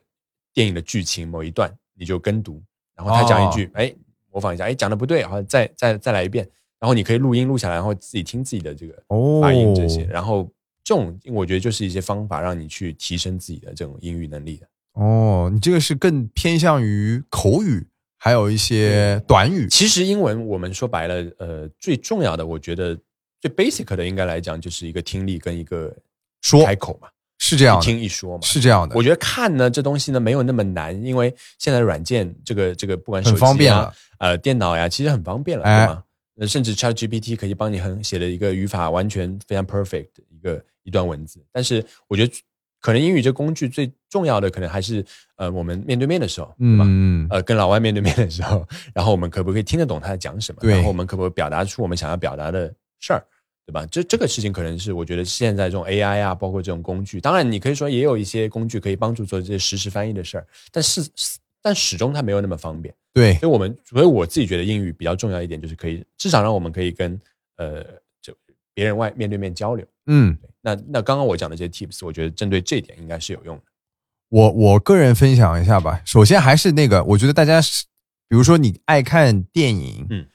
[0.52, 2.62] 电影的剧情某一段你就跟读，
[2.94, 3.94] 然后他讲一句，哎、
[4.30, 9.40] 模仿一下，哎讲的不对，然后再再再来一遍，然后你可以录音录下来，然后自己听自己的这个哦。
[9.40, 10.48] 发音这些，然后
[10.84, 14.66] 这种我觉得就是一些方法让你去提升自己的这种英语能力的。
[14.92, 17.86] 哦，你这个是更偏向于口语，
[18.18, 19.66] 还有一些短语。
[19.68, 22.98] 其实英文我们说白了，呃，最重要的我觉得
[23.40, 25.94] 最 basic 的应该来讲就是一个听力跟一个
[26.42, 26.64] 说。
[26.64, 33.94] 开口嘛，是这样的，听一说嘛，是这样的，我觉得看呢，这东西呢没有那么难，因为现在软件这个这个不管手机啊、方便了。
[34.18, 35.86] 呃电脑呀，其实很方便了，哎。
[35.86, 36.02] 对吗？
[36.40, 41.44] 呃甚至 Chat GPT 可以帮你很写的一个语法完全非常 perfect 的一个一段文字。
[41.50, 42.32] 但是我觉得
[42.80, 45.04] 可能英语这工具最重要的可能还是
[45.36, 46.84] 呃我们面对面的时候，对吧？
[46.86, 50.60] 嗯，呃，跟老外面对面的时候，然后我们可不可以听得懂他在讲什么？
[50.60, 53.22] 对然后我们可不可以表达出我们想要表达的事儿，
[53.66, 53.84] 对吧？
[53.90, 61.02] 这这个事情可能是我觉得现在这种 AI 啊，包括这种工具，当然你可以说也有一些工具可以帮助做这些实时翻译的事儿，但是
[61.60, 62.94] 但始终它没有那么方便。
[63.12, 67.20] 对，所以我们所以我自己觉得英语比较重要一点，就是可以至少让我们可以跟
[67.56, 67.84] 呃
[68.22, 68.32] 就
[68.72, 69.84] 别人外面对面交流。
[70.06, 70.36] 嗯，
[70.68, 73.62] 那那刚刚我讲的这些 tips，我觉得针对这点应该是有用的。
[74.28, 76.02] 我我个人分享一下吧。
[76.04, 77.86] 首先还是那个，我觉得大家是，
[78.28, 80.26] 比如说你爱看电影，嗯，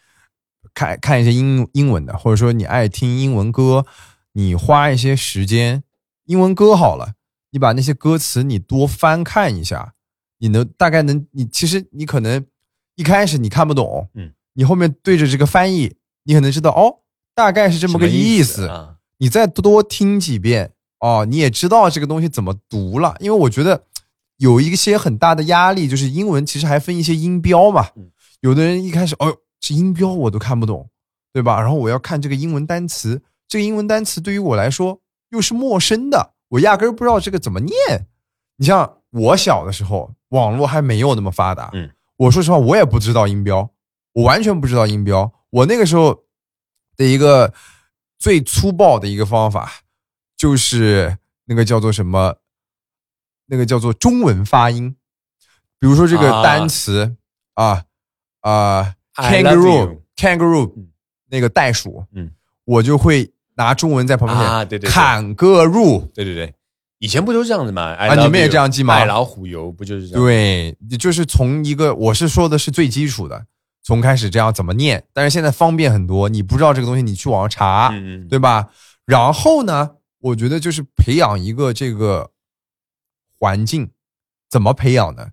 [0.73, 3.85] 看看一些英英文的，或者说你爱听英文歌，
[4.31, 5.83] 你花一些时间，
[6.25, 7.13] 英文歌好了，
[7.51, 9.93] 你把那些歌词你多翻看一下，
[10.39, 12.43] 你能大概能，你其实你可能
[12.95, 17.01] 一开始你看不懂，嗯，你后面对着这个翻译，你可能知道哦，
[17.35, 18.97] 大概是这么个意思啊？
[19.23, 23.15] 你再多听几遍哦，你也知道这个东西怎么读了。
[23.21, 23.81] 因为我觉得
[24.36, 28.12] 有一些很大的压力，就是英文其实还分一些音标嘛嗯。
[28.41, 30.89] 有的人一开始，哦，这音标我都看不懂，
[31.31, 31.62] 对吧？
[31.62, 37.73] 然后我要看这个英文单词，这个英文单词对于我来说又是陌生的，我压根儿不知道这个怎么念。
[38.57, 43.69] 你像我小的时候，网络还没有那么发达，嗯，我说实话，我也不知道音标，
[44.12, 45.31] 我完全不知道音标。
[45.49, 46.23] 我那个时候
[46.97, 47.53] 的一个
[48.23, 49.69] 最粗暴的一个方法，
[50.38, 52.38] 就是那个叫做什么，
[53.47, 54.95] 那个叫做中文发音。
[55.77, 56.41] 比如说这个啊。
[56.41, 57.17] 单词
[57.55, 57.83] 啊
[58.39, 60.88] 啊 kangaroo you kangaroo 嗯。
[61.27, 62.31] 那个袋鼠，嗯，
[62.63, 64.89] 我就会拿中文在旁边写啊对对对。
[64.89, 66.53] 坎个入，对对对，
[66.99, 67.81] 以前不都这样子吗？
[67.93, 68.93] 啊你们也这样记吗？
[68.93, 70.23] 爱老虎油不就是这样？
[70.23, 73.45] 对，就是从一个我是说的是最基础的，
[73.83, 77.93] 从开始这样怎么念，但是现在方便很多，你不知道这个东西，你去网上查，
[78.29, 78.73] 对吧？
[79.05, 82.31] 然后呢，我觉得就是培养一个这个
[83.37, 83.91] 环境，
[84.49, 85.31] 怎么培养呢？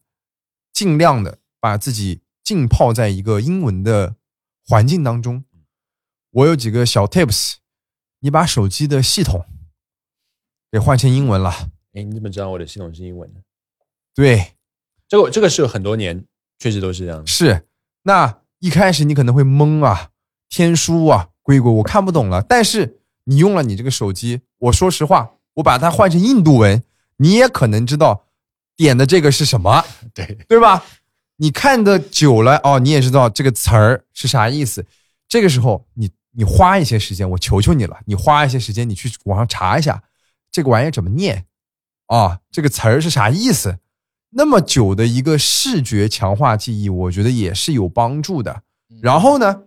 [0.72, 4.16] 尽量的把自己浸泡在一个英文的
[4.66, 5.44] 环境当中。
[6.32, 7.54] 我有几个小 tips，
[8.20, 9.46] 你把手机的系统
[10.72, 11.50] 给换成英文了，
[11.92, 13.40] 哎，你怎么知道我的系统是英文的？
[14.14, 14.54] 对，
[15.08, 16.24] 这个这个是有很多年，
[16.58, 17.26] 确实都是这样。
[17.26, 17.68] 是，
[18.02, 20.10] 那一开始你可能会懵啊，
[20.48, 22.42] 天书啊，硅谷我看不懂了。
[22.42, 26.82] 但是你用了你这个手机，我说实话，我把它换成印度文，
[27.18, 28.24] 你也可能知道
[28.76, 29.84] 点的这个是什么，
[30.14, 30.84] 对，对吧？
[31.36, 34.84] 你看的久了哦，你也知道这个词儿是啥意思。
[35.28, 40.02] 这个时候，你你花一些时间，我求求你了，你花一些时间，你去网上查一下
[40.52, 41.46] 这个玩意儿怎么念
[42.06, 43.78] 啊，这个词儿是啥意思。
[44.30, 48.62] 那么久的一个视觉强化记忆，我觉得也是有帮助的。
[49.02, 49.64] 然后呢，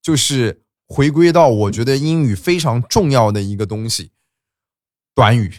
[0.00, 4.12] 就是回归到我觉得英语非常重要的一个东西——
[5.14, 5.52] 短语。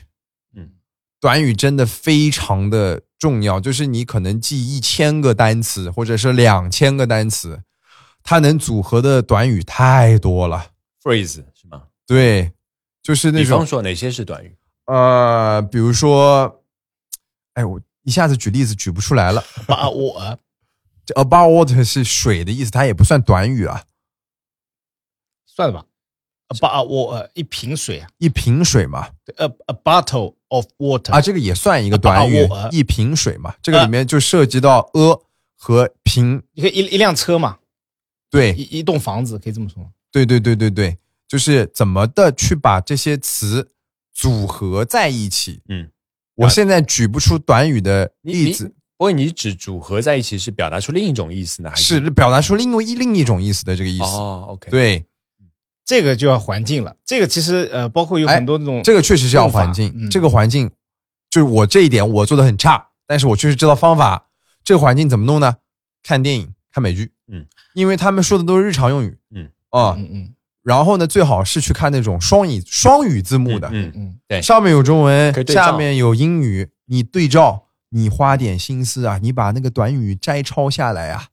[0.56, 0.72] 嗯，
[1.20, 7.63] 短语真的非常的重要，就是你可能记一千个单词，或者是两千个单词，
[8.24, 10.72] 它能组合的短语太多了。
[11.04, 11.84] phrase 是吗？
[12.08, 12.54] 对，
[13.02, 14.56] 就是那种比方说哪些是短语？
[14.86, 16.63] 呃，比如说，
[17.54, 19.43] 哎，我一下子举例子举不出来了。
[19.67, 20.39] 把我。
[21.05, 23.83] 这 about water 是水的意思，它也不算短语啊。
[25.45, 25.85] 算了吧，
[26.59, 33.55] 把我一瓶水啊，一瓶水嘛，对，a a bottle of water 啊，这个也算一个短语 water，一瓶水嘛。
[33.61, 35.21] 这个里面就涉及到 a
[35.55, 37.57] 和瓶，你可以一一辆车嘛，
[38.29, 38.53] 对。
[38.53, 39.89] 一一栋房子，可以这么说吗。
[40.11, 43.71] 对对对对对，就是怎么的去把这些词
[44.13, 45.61] 组合在一起。
[45.67, 45.91] 嗯，
[46.45, 48.67] 我现在举不出短语的例子，。
[48.97, 54.04] 不过你只组合在一起是表达出另一种意思呢，还是表达出另外一另一种意思的这个意思。
[54.04, 55.04] 哦，OK，，对，
[55.84, 56.95] 这个就要环境了。
[57.04, 60.69] 这个其实呃，包括有很多那种、这个确实是要环境，嗯这个环境
[61.32, 64.27] 就是我这一点我做的很差，但是我确实知道方法。
[64.63, 65.56] 这个环境怎么弄呢？
[66.04, 81.30] 看电影、看美剧，嗯，因为他们说的都是日常用语，嗯啊，嗯嗯，然后呢，最好是去看那种双语双语字幕的，嗯，嗯，对上面有中文下面有英语，你对照，你花点心思啊，你把那个短语摘抄下来啊，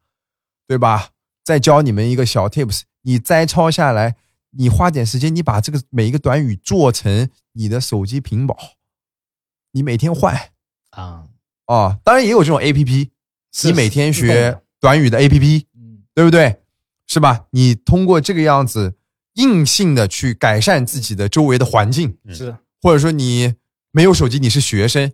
[0.67, 1.11] 对吧？
[1.45, 4.17] 再教你们一个小 tips，你摘抄下来，
[4.51, 8.57] 你花点时间，你把这个每一个短语做成你的手机屏保，
[9.73, 10.35] 你每天换
[10.91, 11.25] 啊，
[11.67, 11.99] 啊。
[12.05, 13.11] 当然也有这种 A P P，
[13.64, 16.62] 你每天学短语的 A P P，嗯对不对？
[17.07, 17.47] 是吧？
[17.53, 18.98] 你通过这个样子
[19.38, 23.55] 硬性的去改善自己的周围的环境，嗯是或者说你
[23.90, 25.12] 没有手机，你是学生，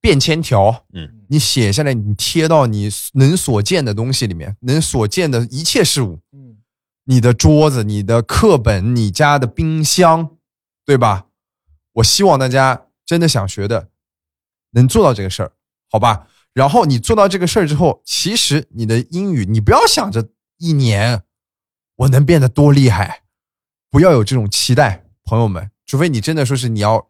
[0.00, 6.58] 便签条，嗯，你写下来，你贴到你能所见的东西里面，能所见的一切事物，嗯
[7.04, 10.36] 你的桌子、你的课本、你家的冰箱，
[10.86, 11.26] 对吧？
[11.94, 13.88] 我希望大家真的想学的，
[14.70, 15.52] 能做到这个事儿，
[15.90, 16.28] 好吧？
[16.54, 21.22] 然后你做到这个事儿之后，其实你的英语，你不要想着一年
[22.02, 23.22] 我能变得多厉害，
[23.90, 25.70] 不要有这种期待，朋友们。
[25.86, 27.08] 除非你真的说是你要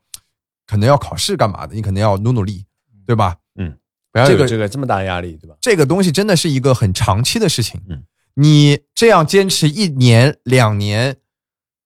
[0.67, 2.65] 可能要考试干嘛的，你可能要努努力，
[3.07, 3.37] 对吧？
[3.59, 3.77] 嗯
[4.11, 5.57] 不要这个有这个这么大压力，对吧？
[5.61, 7.81] 这个东西真的是一个很长期的事情。
[7.89, 8.03] 嗯，
[8.35, 11.17] 你这样坚持一年两年，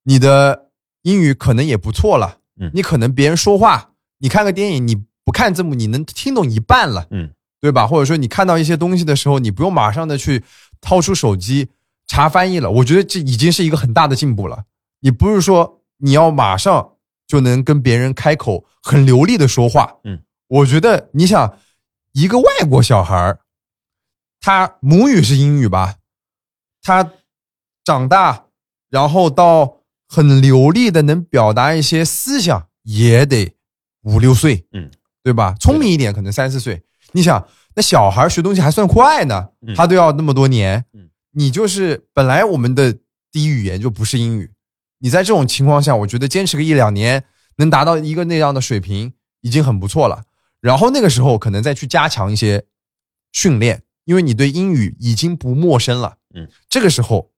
[0.04, 0.70] 你的
[1.02, 2.38] 英语可能也不错了。
[2.58, 7.06] 嗯你可能别人说话，你看个电影，你不看字幕，你能听懂一半了。
[7.10, 7.86] 嗯，对吧？
[7.86, 10.42] 或者说你看到一些东西的时候，你不用马上的去
[10.80, 11.68] 掏出手机
[12.06, 12.70] 查翻译了。
[12.70, 14.64] 我觉得这已经是一个很大的进步了。
[15.00, 16.92] 你不是说你要马上
[17.26, 19.96] 就能跟别人开口很流利的说话。
[20.04, 21.58] 嗯，我觉得你想
[22.12, 23.40] 一个外国小孩儿
[24.40, 25.96] 他母语是英语吧，
[26.82, 27.12] 他
[27.84, 28.46] 长大
[28.88, 33.56] 然后到很流利的能表达一些思想，也得
[34.02, 34.90] 五六岁，嗯，
[35.22, 35.56] 对吧？
[35.58, 36.84] 聪明一点可能三四岁。
[37.12, 41.05] 你想，那小孩学东西还算快呢，嗯他都要那么多年，嗯，
[41.38, 42.96] 你就是本来我们的
[43.30, 44.50] 第一语言就不是英语，
[45.00, 47.24] 你在这种情况下，我觉得坚持个一两年，
[47.56, 50.24] 能达到一个那样的水平，已经很不错了。
[50.60, 52.64] 然后那个时候可能再去加强一些
[53.32, 56.16] 训练，因为你对英语已经不陌生了。
[56.34, 57.30] 嗯，这个时候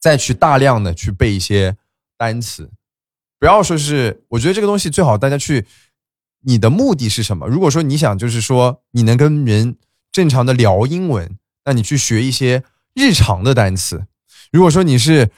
[0.00, 1.76] 再去大量的去背一些
[2.16, 2.70] 单词，
[3.40, 5.66] 不要说是，我觉得这个东西最好大家去，
[6.42, 7.48] 你的目的是什么？
[7.48, 9.76] 如果说你想就是说你能跟人
[10.12, 12.62] 正常的聊英文，那你去学一些
[12.94, 14.06] 日常的单词。
[14.52, 15.30] 如果说你是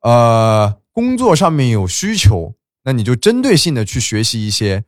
[0.00, 4.84] 呃工作上面有需求，那你就针对性的去学习一些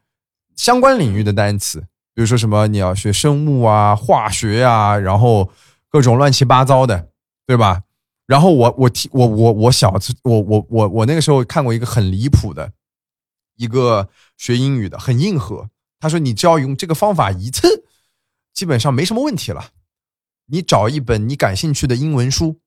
[0.57, 1.81] 相关领域的单词，
[2.15, 5.51] 比如说什么你要学生物啊、化学啊，然后
[5.89, 7.09] 各种乱七八糟的，
[7.47, 7.83] 对吧？
[8.27, 12.73] 然后我我提我我我小我我我我那个时候看过一个很离谱的
[13.57, 15.69] 一个学英语的，很硬核。
[15.99, 17.85] 他说你只要用这个方法一次，
[18.55, 19.71] 基本上没什么问题了。
[20.51, 22.61] 你找一本你感兴趣的英文书，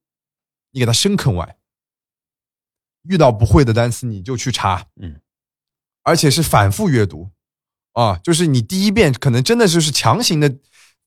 [0.71, 1.57] 你给它深啃完，
[3.03, 5.21] 遇到不会的单词你就去查，嗯，
[6.03, 7.31] 而且是反复阅读。
[7.93, 10.57] 啊，就是你第一遍可能真的就是强行的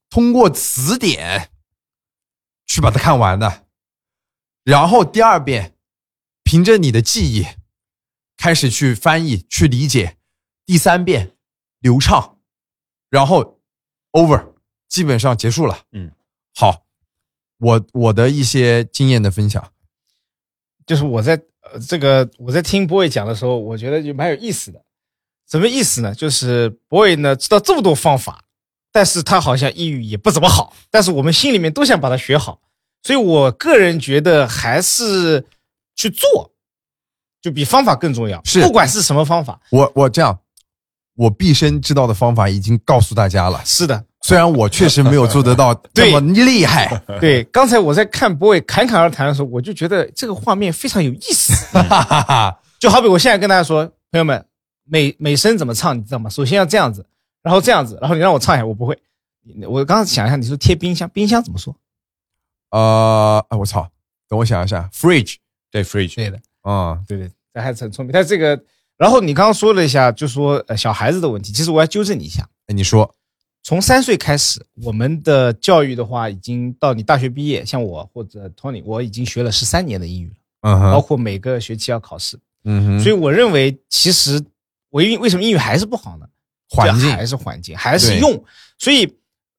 [0.09, 1.51] 通过词典
[2.65, 3.67] 去把它看完的，
[4.63, 5.77] 然后第二遍
[6.45, 7.45] 凭着你的记忆
[8.37, 10.17] 开始去翻译、去理解，
[10.65, 11.37] 第三遍
[11.81, 12.39] 流畅，
[13.11, 13.61] 然后
[14.13, 14.55] over，
[14.87, 15.87] 基本上结束了。
[15.91, 16.13] 嗯，
[16.59, 16.85] 好，
[17.59, 19.63] 我我的一些经验的分享，
[20.87, 24.83] 就是我在呃这个我在听 boy 讲的时候，我觉得就蛮有意思的。
[25.47, 26.15] 什么意思呢？
[26.15, 28.43] 就是 boy 呢知道这么多方法，
[28.91, 32.59] 但是他好像英语也不怎么好，但是我们心里面都想把它学好，
[33.03, 35.45] 所以我个人觉得还是
[35.95, 36.51] 去做，
[37.43, 38.43] 就比方法更重要。
[38.45, 40.41] 是不管是什么方法，我我这样，
[41.15, 43.63] 我毕生知道的方法已经告诉大家了。
[43.65, 47.45] 是的，虽然我确实没有做得到 这么厉害， 对。
[47.45, 51.55] 刚才我在看 boy 侃侃而谈的时候，我就觉得这个画面非常有意思。
[51.79, 52.59] 哈哈哈。
[52.81, 54.45] 就好比我现在跟大家说，朋友们，
[54.85, 56.29] 美美声怎么唱，你知道吗？
[56.29, 57.07] 首先要这样子，
[57.41, 58.99] 然后这样子，然后你让我唱一下，我不会。
[59.69, 61.73] 我刚刚想一下，你说贴冰箱，冰箱怎么说？
[62.73, 63.89] 呃，哎，我操，
[64.29, 65.37] 等我想一下，fridge，
[65.71, 68.13] 对，fridge，对的，啊、对对，这还是很聪明。
[68.13, 68.61] 但这个，
[68.99, 72.43] 然后你刚刚说了一下，就说呃小孩子的问题，其实我要纠正你一下。
[72.67, 73.15] 哎，你说，
[73.67, 82.39] 从三岁开始，我们的教育的话，已经到你大学毕业，像我或者 Tony，我已经学了十三年的英语了，包括每个学期要考试。
[82.63, 84.41] 嗯哼，所以我认为，其实
[84.89, 86.27] 我英为什么英语还是不好呢？
[86.69, 88.41] 环境还是环境，还是用。
[88.79, 89.13] 所以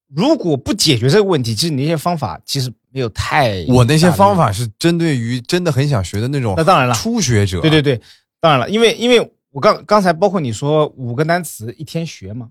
[0.08, 4.10] 如果不解决这个问题，其实你那些方法其实没有太我那些。
[4.12, 8.00] 方法是针对于真的很想学的那种那当然了，初学者，对对对，
[8.40, 9.20] 当然了，因为因为
[9.52, 12.48] 我刚刚才包括你说五个单词一天学嘛，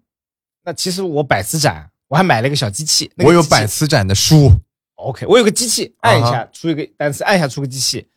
[0.66, 4.50] 那其实我百词斩，我还买了一个小机器，那个机器我有百词斩的书
[4.96, 8.08] ，OK，我有个机器，按一啊下出一个单词，按一下出个机器。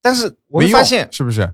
[0.00, 1.52] 但是我没发现是不是？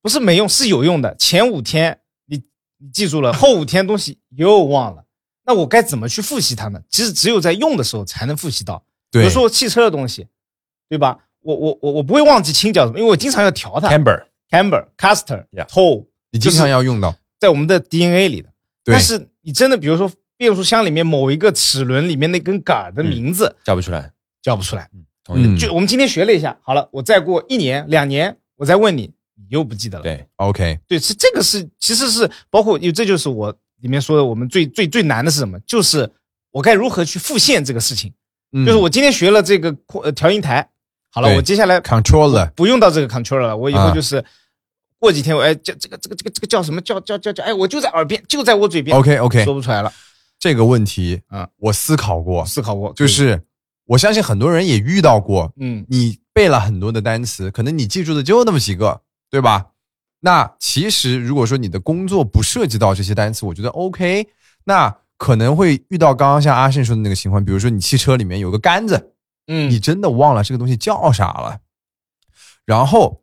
[0.00, 1.14] 不是没用，是有用的。
[1.16, 2.42] 前五天你
[2.78, 5.04] 你记住了，后五天东西又忘了，
[5.44, 6.80] 那我该怎么去复习它呢？
[6.88, 8.82] 其实只有在用的时候才能复习到。
[9.10, 10.26] 比如，说汽车的东西，
[10.88, 11.18] 对吧？
[11.42, 13.90] 我我我我不会忘记清角什么，因为我经常要调它。
[13.90, 17.14] Camber camber、caster、Yeah tow，你经常要用到。
[17.38, 18.48] 在我们的 DNA 里的。
[18.84, 24.10] 对但是你真的，比如说变速箱里面某一个齿轮里面那根杆儿的名字叫不出来，
[24.42, 24.88] 叫不出来，
[25.24, 25.46] 同意。
[25.46, 29.02] 嗯就我们今天学了一下，好了，我再过一年、两年，我再问你，
[29.36, 30.02] 你又不记得了。
[30.02, 35.58] 对，OK，对，是这个是其实是包括，这就是我里面说的，我们最最最难的是什么？
[35.66, 36.10] 就是
[36.52, 38.12] 我该如何去复现这个事情。
[38.52, 40.68] 嗯就是我今天学了这个呃调音台，
[41.12, 44.24] 好了，我接下来 controller 不用到这个 controller 了，我以后啊就是
[45.00, 46.80] 过几天我哎叫这个这个这个这个叫什么？
[46.82, 48.96] 叫叫叫叫哎，我就在耳边，就在我嘴边。
[48.96, 49.92] OK OK 说不出来了。
[50.38, 53.42] 这个问题啊，我思考过，思考过，就是
[53.86, 55.84] 我相信很多人也遇到过，嗯。
[55.88, 59.66] 你背了很多的单词，可能你记住的就那么几个，对吧？
[60.20, 64.28] 那其实如果说你的工作不涉及到这些单词，我觉得 OK。
[64.64, 69.12] 那可能会遇到刚刚像阿胜说的那个情况，比如说你汽车里面有个杆子，
[69.46, 71.58] 嗯，你真的忘了这个东西叫啥了。
[72.64, 73.19] 然后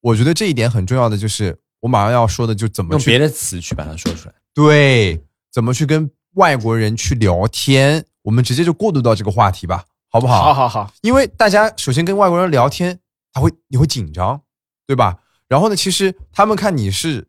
[0.00, 4.34] 我觉得这一点很重要的就是，我马上要说的就怎么用别的词去把它说出来。
[4.54, 5.20] 对，
[5.52, 8.04] 怎么去跟外国人去聊天？
[8.22, 10.42] 我们直接就过渡到这个话题吧，好不好？
[10.42, 12.98] 好好好，因为大家首先跟外国人聊天，
[13.32, 14.40] 他会你会紧张，
[14.86, 15.18] 对吧？
[15.48, 17.26] 然后呢，其实他们看你是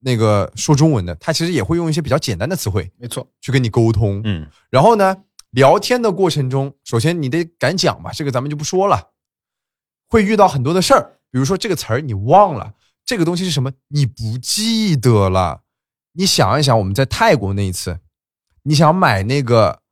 [0.00, 4.20] 那个说中文的，他其实也会用一些比较简单的词汇没错，去跟你沟通。
[4.24, 5.16] 嗯，然后呢，
[5.50, 9.08] 聊天的过程中，首先你得敢讲吧，这个咱们就不说了，
[10.08, 12.74] 会遇到很多的事儿，比如说这个词儿你忘了，
[13.04, 15.62] 这个东西是什么你不记得了。
[16.12, 18.00] 你想一想，我们在泰国那一次，
[18.62, 19.82] 你想买那个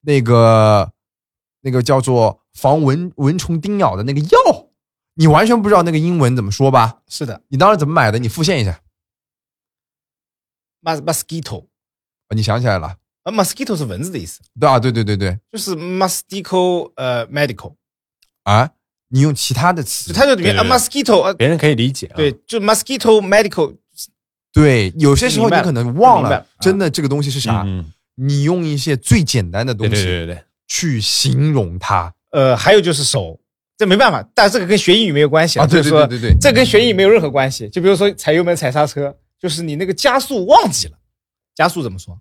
[0.00, 0.92] 那个
[1.60, 4.68] 那个叫做防蚊蚊虫叮咬的那个药，
[5.14, 7.02] 你完全不知道那个英文怎么说吧？
[7.06, 8.18] 是的你当时怎么买的？
[8.18, 8.80] 你复现一下。
[10.82, 11.66] ，mus mosquito，
[12.28, 12.96] 啊你想起来了？
[13.22, 17.76] 啊，mosquito 是蚊子的意思，对啊，对对对对就是 mosquito 呃 medical，
[18.42, 18.68] 啊！
[19.12, 20.70] 你用其他的词，它就里面啊对对。
[20.70, 22.16] 对 mosquito 呃别人可以理解啊。
[22.16, 23.76] 对，就 mosquito medical
[24.52, 27.66] 对，有些时候你可能忘了真的这个东西是啥？
[28.14, 32.12] 你用一些最简单的东西对对对，去形容它。
[32.30, 33.38] 呃，还有就是手，
[33.76, 35.66] 这没办法，但这个跟学英语没有关系啊！
[35.66, 37.68] 对对对对对，这跟学英语没有任何关系。
[37.68, 40.98] 就比如说踩油门、踩刹车，就是你那个加速忘记了，
[41.54, 42.18] 加速怎么说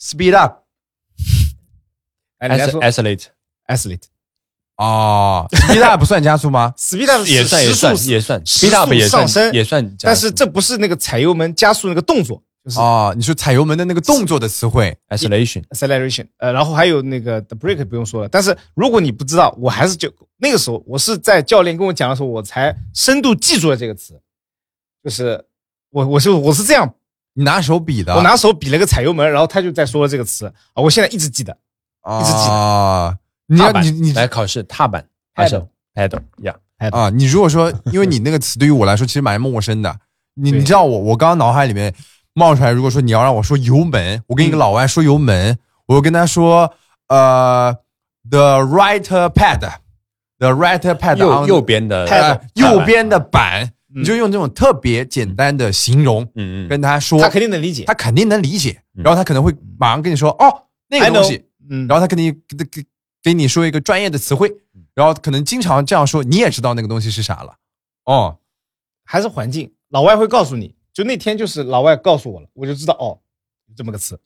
[0.00, 0.62] ？speed up
[4.82, 5.78] 哎，人家说 accelerate accelerate。
[5.78, 16.26] 啊，speed up 不算加速吗？speed up 也算也算也算，speed up 也算上升也算，但是这不是那个踩油门加速那个动作，就是啊，你说踩油门的那个动作的词汇 acceleration acceleration。
[16.38, 18.28] 呃，然后还有那个 the brake 不用说了。
[18.28, 24.20] 但是如果你不知道，我还是就那个时候我是在教练跟我讲的时候，我才深度记住了这个词，
[25.04, 25.44] 就是
[25.90, 26.94] 我我是我是这样，
[27.34, 31.56] 你拿手比的，我拿手比了个踩油门，然后他就在说了这个词啊，我现在一直记得。
[32.20, 33.16] 一直记啊，
[33.52, 35.62] 你要你你来考试踏板 Pedal 还是
[35.94, 36.54] pedal 呀？
[36.90, 39.96] 啊，你如果说，因为你那个词对于我来说其实蛮陌生的，
[40.34, 41.94] 你你知道我我刚刚脑海里面
[42.34, 44.58] 冒出来，如果说你要让我说油门，我跟一个嗯。
[44.58, 46.72] 老外说油门，我就跟他说
[47.08, 47.76] 呃
[48.28, 54.00] ，the right pad，the right pad 右 on- 右边的右边的板，嗯。
[54.00, 56.68] 你就用这种特别简单的形容嗯嗯。
[56.68, 57.84] 跟他说，他肯定能理解。
[57.84, 59.04] 他肯定能理解，嗯。
[59.04, 62.32] 然后他可能会马上跟你说哦那个东西，嗯，然后他跟你
[63.22, 64.52] 给你说一个专业的词汇，
[64.94, 67.54] 然后可能经常这样说，你也知道那个东西是啥了。
[68.04, 68.36] 哦，
[69.04, 70.74] 还是环境，老外会告诉你。
[70.92, 73.18] 就那天就是老外告诉我了，我就知道哦，
[73.76, 74.18] 这么个词。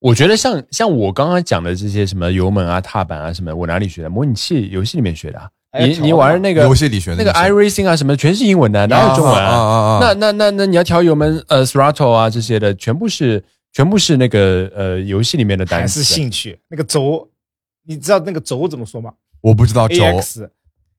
[0.00, 4.10] 我觉得像像我刚刚讲的这些什么油门啊、踏板啊什么，我哪里学的？
[4.10, 5.48] 模拟器游戏里面学的啊。
[5.78, 16.04] 你你玩那个游戏里学的那个 iRacing 啊什么，全是英文的，哪有中文啊啊啊啊那那那那你要调油门呃 throttle 啊这些的，全部是全部是那个呃游戏里面的单词还。
[16.04, 16.58] 是兴趣。
[16.68, 17.28] 那个轴，
[17.86, 19.12] 你知道那个轴怎么说吗？
[19.40, 20.02] 我不知道轴。
[20.20, 20.50] X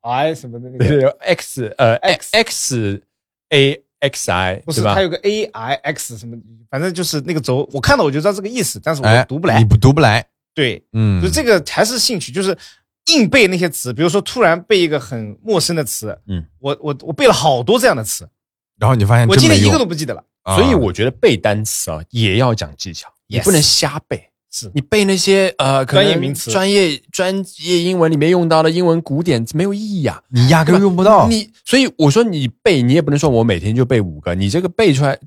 [0.02, 3.02] I 什么的那个， 对对 X 呃 X X
[3.50, 6.38] A X I 不是它有个 A I X 什么，
[6.70, 9.58] 反正就是那个轴，我看到我就知道这个意思，但是我哎，读不来。
[9.58, 9.66] 你。
[9.66, 10.24] 不读不来，
[10.54, 12.56] 对，嗯，就这个还是兴趣，就是
[13.08, 18.30] 硬背那些词，比如说突然背一个很陌生的词，嗯，我我我背了好多这样的词，
[18.78, 20.24] 然后你发现我今天一个都不记得了。
[20.44, 20.56] 啊。
[20.56, 24.30] 所以我觉得背单词啊也要讲技巧，也不能瞎背。
[24.56, 24.72] 是。
[24.74, 26.50] 你背那些呃可能专业名词。
[26.50, 30.22] 专业专业英文里面用到的英文古典没有意义啊。
[30.30, 31.28] 你压根用不到。
[31.28, 35.20] 你所以我说你背，你也不能说我每天就背五个，你这个背出来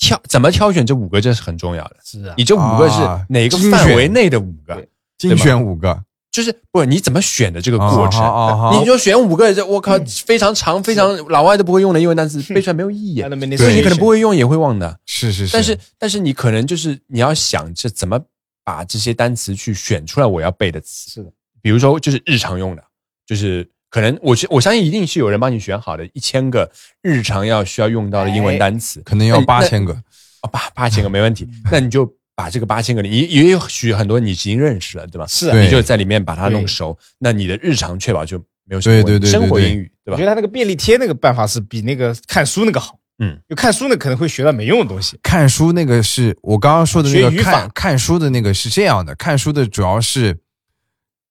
[0.00, 1.96] 挑怎么挑选这五个，这是很重要的。
[2.04, 2.34] 是啊。
[2.36, 4.84] 你这五个是啊哪个范围内的五个？
[5.16, 5.64] 精选。
[5.64, 6.02] 五个，
[6.32, 8.78] 就是不你怎么选的这个过程，啊哈啊。
[8.78, 13.20] 你就选五个，这我靠非常长非常老外都不会用的英文单词，背出来没有意义，
[13.56, 14.98] 所以你可能不会用也会忘的。
[15.06, 18.18] 是是是，但是但是你可能就是你要想这怎么
[18.64, 22.82] 把这些单词去选出来我要背的词，是的，比如说就是日常用的，
[23.26, 26.70] 就是可能我我相信一定是有人帮你选好的一千个
[27.02, 29.92] 日常要需要用到的英文单词，可能要那八千个。
[29.92, 32.04] 哦八八千个没问题， 那你就
[32.34, 35.24] 把这个八千个里也也许很多你已经认识了，对吧？
[35.28, 40.24] 是啊你就在里面把它弄熟，那你的日常确保就没有什么问题对对对对对生活英语，对吧我觉？
[40.24, 42.98] 得他那个便利贴那个办法是比那个看书那个好。
[43.18, 45.18] 嗯，就看书呢可能会学到没用的东西。
[45.22, 50.38] 看书那个是我刚刚说的那个看看书的那个是这样的，看书的主要是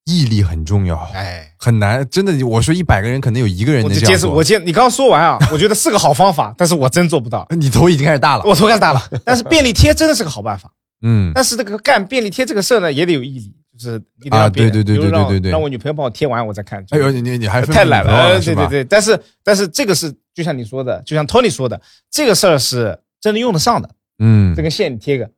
[0.06, 4.16] 毅力很重要，哎，很难，真的，我说一百个人可能有一个人我能这样做。
[4.16, 7.46] 就接受我接你刚刚说完啊，我觉得是个好方法，但是我真做不到。
[7.58, 10.72] 你头已经开始大了，我头开始大了，但是便利贴真的是个好办法。
[11.04, 16.86] 嗯，但是这个干便利贴这个事儿呢，也得有毅力，就是一定啊对对对对对对对让我女朋友帮我贴完我再看。
[16.92, 18.40] 哎呦，你你你还分太懒了？
[18.40, 18.84] 对对对。
[18.84, 23.90] 但是但是这个是就像你说的，就像 Tony 说的，这个事儿是真的用得上的。
[24.20, 25.30] 嗯这，根线你贴个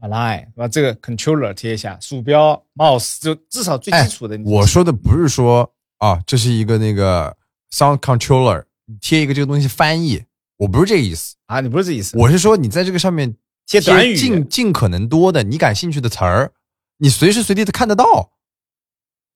[0.00, 0.68] align，是吧？
[0.68, 4.36] 这个 controller 贴一下，鼠标 mouse 就至少最基础的。
[4.36, 7.34] 哎我说的不是说啊，这是一个那个
[7.72, 10.22] sound controller，你贴一个这个东西翻译，
[10.58, 13.34] 我不是这个意思，啊，你不是这意思，我是说你在这个上面
[13.66, 16.52] 贴短语尽尽可能多的你感兴趣的词儿，
[16.98, 18.30] 你随时随地都看得到，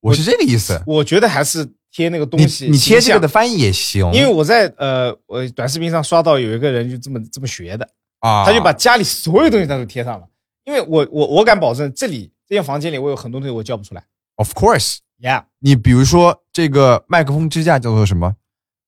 [0.00, 0.82] 我是这个意思。
[0.86, 7.88] 我觉得还是贴那个东西，你贴这个的翻译也行，因为我在呃，我短视频上刷到有一个人就这么这么学的，
[8.20, 10.26] 啊，他就把家里所有东西他都贴上了。
[10.64, 14.04] 因为我我我敢保证，这里这间房间里我有很多东西我叫不出来。
[14.36, 18.36] of course，Yeah，你比如说这个麦克风支架叫做什么？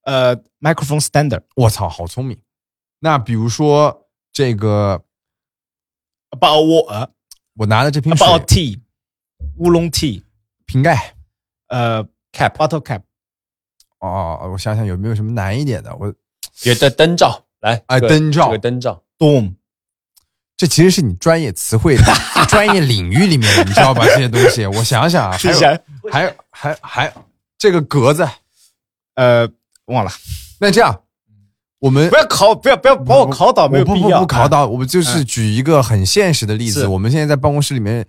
[0.05, 2.39] 呃，microphone standard 我操，好聪明。
[3.01, 5.03] 那比如说这个
[6.31, 7.11] ，about water
[7.57, 8.79] 我拿的这瓶水 about tea
[9.57, 10.23] 乌龙 tea
[10.67, 11.15] 瓶盖，
[11.69, 13.03] 呃 cap bottle cap
[13.99, 15.95] 哦，我想想有没有什么难一点的？
[15.97, 16.13] 我
[16.63, 18.47] 有的灯罩来，这个哎灯罩。
[18.47, 19.55] 这个灯罩，dome
[20.57, 22.03] 这其实是你专业词汇的
[22.49, 24.05] 专业领域里面的，你知道吧？
[24.15, 25.59] 这些东西，我想想啊，还有
[26.11, 27.15] 还有还还
[27.59, 28.27] 这个格子，
[29.15, 29.49] 呃
[29.87, 30.11] 忘了，
[30.61, 31.03] 那这样
[31.83, 34.21] 我们不要考不要不要把我考倒，没有我不必要。
[34.21, 36.87] 不不考倒，我们就是举一个很现实的例子。
[36.87, 38.07] 我们现在在办公室里面，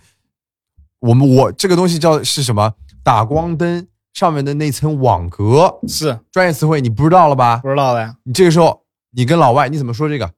[1.00, 2.76] 我们我这个东西叫是什么？
[3.04, 7.58] 打光灯上面的那层网格，是专业词汇你不知道了吧？
[7.58, 8.16] 不知道了呀。
[8.24, 10.32] 你这个时候你跟老外你怎么说这个？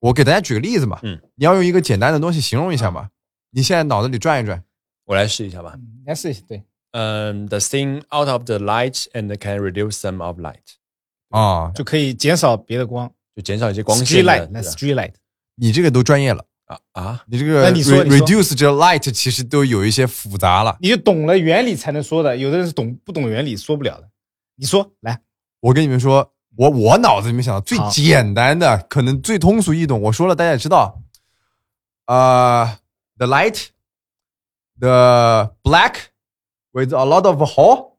[0.00, 3.08] 我给大家举个例子嘛，嗯，你要用一个简单的东西形容一下嘛。
[3.52, 4.62] 你现在脑子里转一转，
[5.06, 5.74] 我来试一下吧。
[6.04, 10.56] 来试一下对，嗯、t h e thing out of the light and can reduce some of light，
[11.32, 13.10] 啊，就可以减少别的光。
[13.34, 15.12] 就减少一些光 street 线的 light，street light。
[15.54, 16.44] 你这个都专业了。
[16.66, 20.76] 啊啊，你这个那你说 re- 你说 reduce 这 light 其实都有一些复杂了。
[20.80, 24.08] 你就懂了原理才能说的，有的人是懂不懂原理说不了的。
[24.56, 25.18] 你说来，
[25.60, 31.00] 我跟你们说，我我脑子里面想到最好简单的，可能最通俗易懂，我说了大家也知道。
[32.06, 32.78] 呃、
[33.18, 33.66] t h e light,
[34.78, 35.94] the black
[36.72, 37.91] with a lot of hole。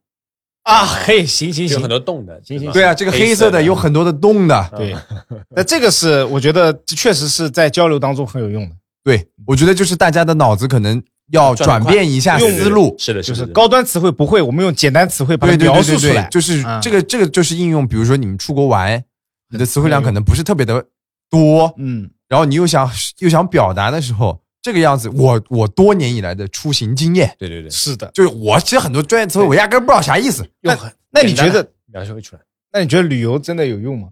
[0.64, 1.76] 啊，嘿，行行行。
[1.76, 2.72] 有很，多洞的，行行吧？
[2.72, 4.70] 对啊，这个黑色的有很多的洞的。
[4.76, 4.94] 对，
[5.54, 11.02] 那这个是我觉得这确实是在交流当中很有用的，对，我觉得就是大家的脑子可能
[11.32, 12.94] 要转变一下思路。
[12.98, 13.52] 是的，就是是的。
[13.52, 16.28] 高端词汇不会，我们用简单词汇把它描对对对述出来，。
[16.30, 16.80] 就是嗯。
[16.80, 19.04] 这个这个就是应用，比如说你们出国玩，
[19.50, 20.82] 你的词汇量可能不是特别的
[21.28, 28.10] 多，嗯，然后你又想又想表达的时候，这个样子，我我多年以来的出行经验，对对对，是的。
[28.14, 30.42] 就是我其实很多专业词汇我压根儿不知道啥意思。
[30.62, 30.74] 那
[31.10, 31.70] 那你觉得？
[31.92, 32.42] 描述出来？
[32.72, 34.08] 那你觉得旅游真的有用吗？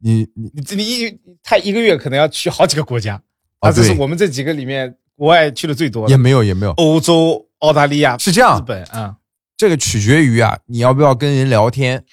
[0.00, 3.20] 你你你你一他一个月可能要去好几个国家，
[3.58, 9.16] 啊啊，这是我们这几个里面国外去的最多也，没有也没有，欧洲、澳大利亚、是这样，日本啊，
[9.56, 12.04] 这个取决于啊，你要不要跟人聊天，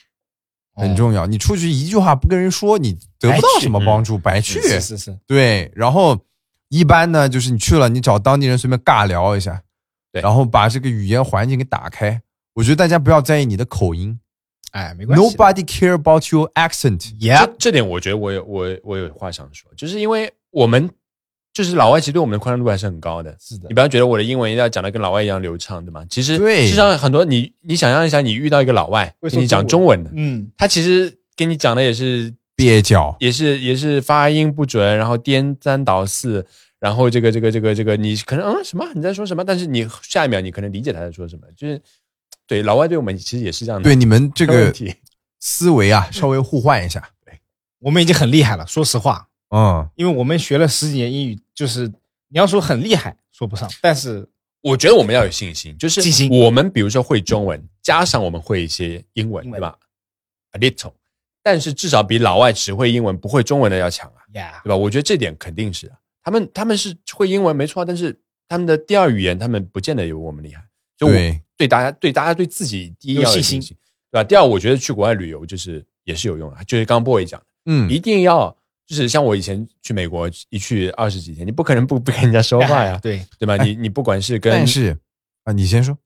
[0.74, 1.28] 很哦重要。
[1.28, 4.60] 你出去一句话不跟人说，你得不到什么帮助，白去。
[4.62, 6.20] 是是是，对，然后
[6.80, 9.62] 一般呢，就是你去了，你找当地人随便尬聊一下，
[10.12, 12.22] 对然后把这个语言环境给打开。
[12.54, 14.20] 我觉得大家不要在意你的口音
[14.72, 15.26] 哎，没关系。
[15.26, 17.14] ，Nobody care about your accent。
[17.20, 20.90] Yeah，这这点我觉得我有我我有话想说，就是因为我们
[21.54, 23.36] 就是老外其实对我们的宽容度还是很高的。
[23.40, 26.06] 是的你不要觉得我的英文一定要讲的跟老外一样流畅，对吗？
[26.10, 36.46] 其实对实际上很多你你想象一下，你遇到一个老外跟你讲中文的，嗯，他其实跟你讲的也是蹩脚，也是也是发音不准，然后颠三倒四，
[36.86, 41.82] 然后这个这个这个这个你可能嗯什么你在说什么，但是你下一秒你可能理解他在说什么，就是
[42.46, 43.84] 对老外对我们其实也是这样的。
[43.86, 44.72] 对你们这个
[45.40, 47.10] 思维啊，稍微互换一下。
[47.80, 51.88] 我们已经很厉害了，说实话，嗯，因为我们学了十几年英语，就是
[52.28, 54.28] 你要说很厉害，说不上，但是
[54.62, 59.76] 我觉得我们要有信心，就是我们比如说会中文，加上我们会一些英文，对吧
[60.52, 60.94] ？A little，
[61.42, 64.76] 但是至少比老外只会英文不会中文的要强啊，呀，对吧？
[64.76, 65.98] 我觉得这点肯定是的。
[66.26, 68.20] 他们他们是会英文没错，但是
[68.50, 70.62] 他们的第二语言他们不见得有我们厉害。
[70.98, 73.78] 就我对对大家对大家对自己第一要有有信心，
[74.12, 74.24] 对吧？
[74.24, 77.46] 第二，我觉得去国外旅游就是也是有用的，就是刚刚 boy 讲的。
[77.68, 78.56] 嗯一定要
[78.88, 83.56] 就是像我以前去美国一去二十几天，你不可能不不跟人家说话呀， 对，对吧？
[83.56, 84.98] 哎你你不管是跟但是
[85.44, 85.98] 啊，你先说，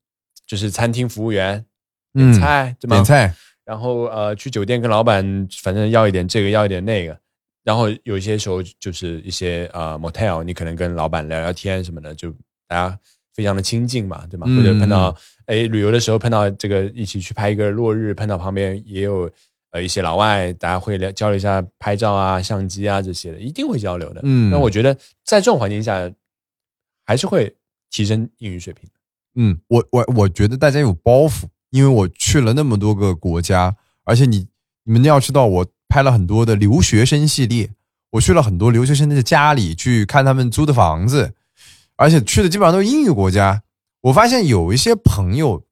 [0.46, 1.66] 就是餐厅服务员
[2.14, 2.98] 嗯点菜，对吗？
[2.98, 7.20] 点菜，然后呃去酒店跟老板反正要一点这个要一点那个，
[7.70, 12.32] 然后有一些时候就是一些呃 motel，你可能跟老板聊聊天什么的，就
[12.68, 13.00] 大家
[13.36, 14.48] 非常的亲近嘛，对吗？
[14.50, 15.16] 嗯或者碰到
[15.46, 19.30] 哎旅游的时候碰到这个一起去拍一个落日，碰到旁边也有
[19.70, 24.22] 呃一些老外，大家会聊交流一下拍照啊、相机啊这些的，一定会交流的。
[24.24, 24.92] 嗯那我觉得
[25.24, 26.12] 在这种环境下，
[27.06, 27.56] 还是会
[27.92, 28.90] 提升英语水平。
[29.36, 34.48] 嗯，我我我觉得大家有包袱，因为我去了那么多个国家，而且你
[34.86, 37.72] 你们要知道，我拍了很多的留学生系列，
[38.12, 41.34] 我去了很多留学生的家里去看他们租的房子，
[41.98, 43.64] 而且去的基本上都是英语国家。
[44.02, 45.66] 我发现有一些朋友，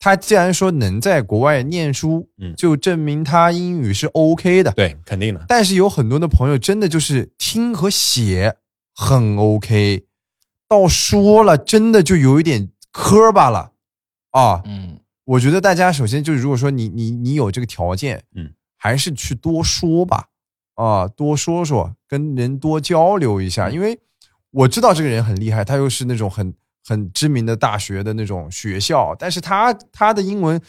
[0.00, 4.72] 他既然说能在国外念书，嗯就证明他英语是 OK 的。
[4.72, 5.44] 对，肯定的。
[5.46, 8.56] 但是有很多的朋友真的就是听和写
[8.96, 10.04] 很 OK，
[10.66, 13.70] 到说了真的就有一点磕巴了
[14.32, 14.62] 啊。
[14.64, 18.50] 嗯，我觉得大家首先就是，如果说你你你有这个条件，嗯，
[18.82, 20.26] 还是去多说吧，
[20.74, 23.96] 啊，多说说，跟人多交流一下，因为
[24.50, 26.52] 我知道这个人很厉害，他又是那种很
[26.84, 30.60] 很知名的大学的那种学校，但是他他的英文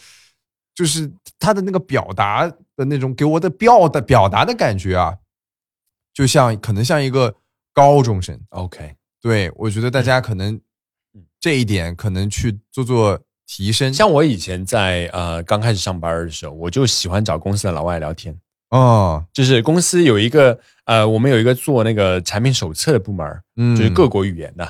[0.76, 2.46] 就是他的那个表达
[2.76, 5.18] 的那种给我的表的表达的感觉啊，
[6.12, 7.34] 就像可能像一个
[7.72, 10.60] 高中生，OK，对我觉得大家可能
[11.40, 18.34] 这一点可能去做做提升，像我以前在呃刚开始上班的时候，我就喜欢找公司的老外聊天。
[18.70, 24.68] 哦，就是公司有一个呃，我们有一个做那个产品手册的部门，嗯，就是各国语言的。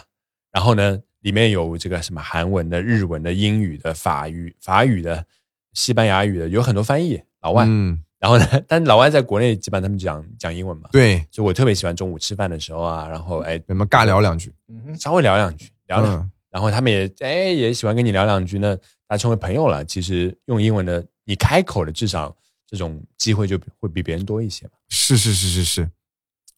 [0.52, 5.24] 然后呢，里面有这个什么韩文的、日文的、英语的、法语、法语的、
[5.72, 7.64] 西班牙语的，有很多翻译老外。
[7.66, 14.52] 嗯， 然后呢，但老外在国内基本上他们讲讲英文嘛，对，所以我特别喜欢中午吃饭的时候啊，然后哎我们尬聊两句，
[14.98, 18.76] 稍微聊两句，聊聊，嗯然后他们也哎也喜欢跟你聊两句那，
[19.08, 19.84] 大家成为朋友了。
[19.84, 22.32] 其实用英文的，你开口的，至少
[22.64, 24.70] 这种机会就会比别人多一些嘛。
[24.88, 25.90] 是是是是是。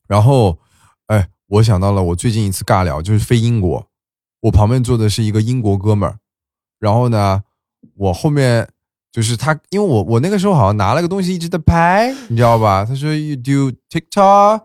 [0.07, 0.59] 然后，
[1.07, 3.89] 哎，我想到了，我最近一次尬聊就是飞英国，
[4.41, 6.19] 我旁边坐的是一个英国哥们儿，
[6.79, 7.43] 然后呢，
[7.95, 8.69] 我后面
[9.11, 12.85] 就是他，因为我我那个时候好像拿了个东西一直在拍，你知道吧？
[12.85, 14.61] 他说 You do TikTok、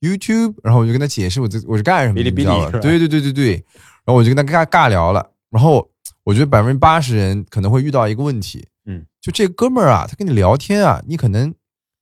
[0.00, 2.22] YouTube，然后我就跟他解释我这我是干什么
[2.70, 3.64] 的，对对对对对，
[4.06, 5.86] 然后我就跟他尬尬聊了，然后
[6.22, 11.52] 我觉得百分之八十人可能会遇到一个问题，嗯，就这哥们儿啊，他跟你聊天啊，你可能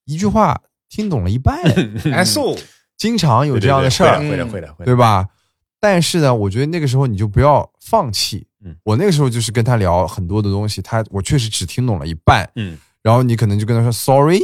[0.04, 1.58] 一句话听懂了一半，
[2.04, 2.56] 难受，
[2.96, 5.26] 经常有这样的事儿，会的，会的，会的，对吧？
[5.80, 8.46] 但是呢，我觉得那个时候你就不要放弃。
[8.64, 8.74] 嗯。
[8.84, 12.78] 我那个时候就是跟他聊很多的东西，他我确实只听懂了一半，嗯。
[13.02, 14.40] 然后你可能就跟他说 sorry，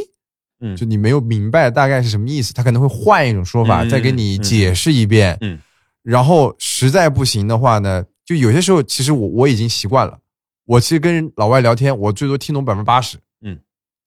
[0.61, 5.37] 嗯，就你没有明白大概是什么意思，他可能会换一种说法，嗯再给你解释一遍。
[5.41, 5.59] 嗯嗯
[6.11, 10.19] 然后实在不行的话呢，就有些时候其实我我已经习惯了，
[10.65, 13.61] 我其实跟老外聊天，我最多听懂百分之八十，嗯，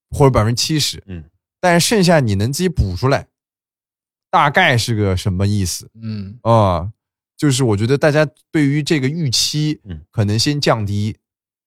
[0.10, 1.24] 或者百分之七十，嗯，
[1.62, 3.26] 但是剩下你能自己补出来，
[4.30, 6.92] 大概是个什么意思嗯，啊、
[7.38, 11.16] 就是我觉得大家对于这个预期，嗯，可能先降低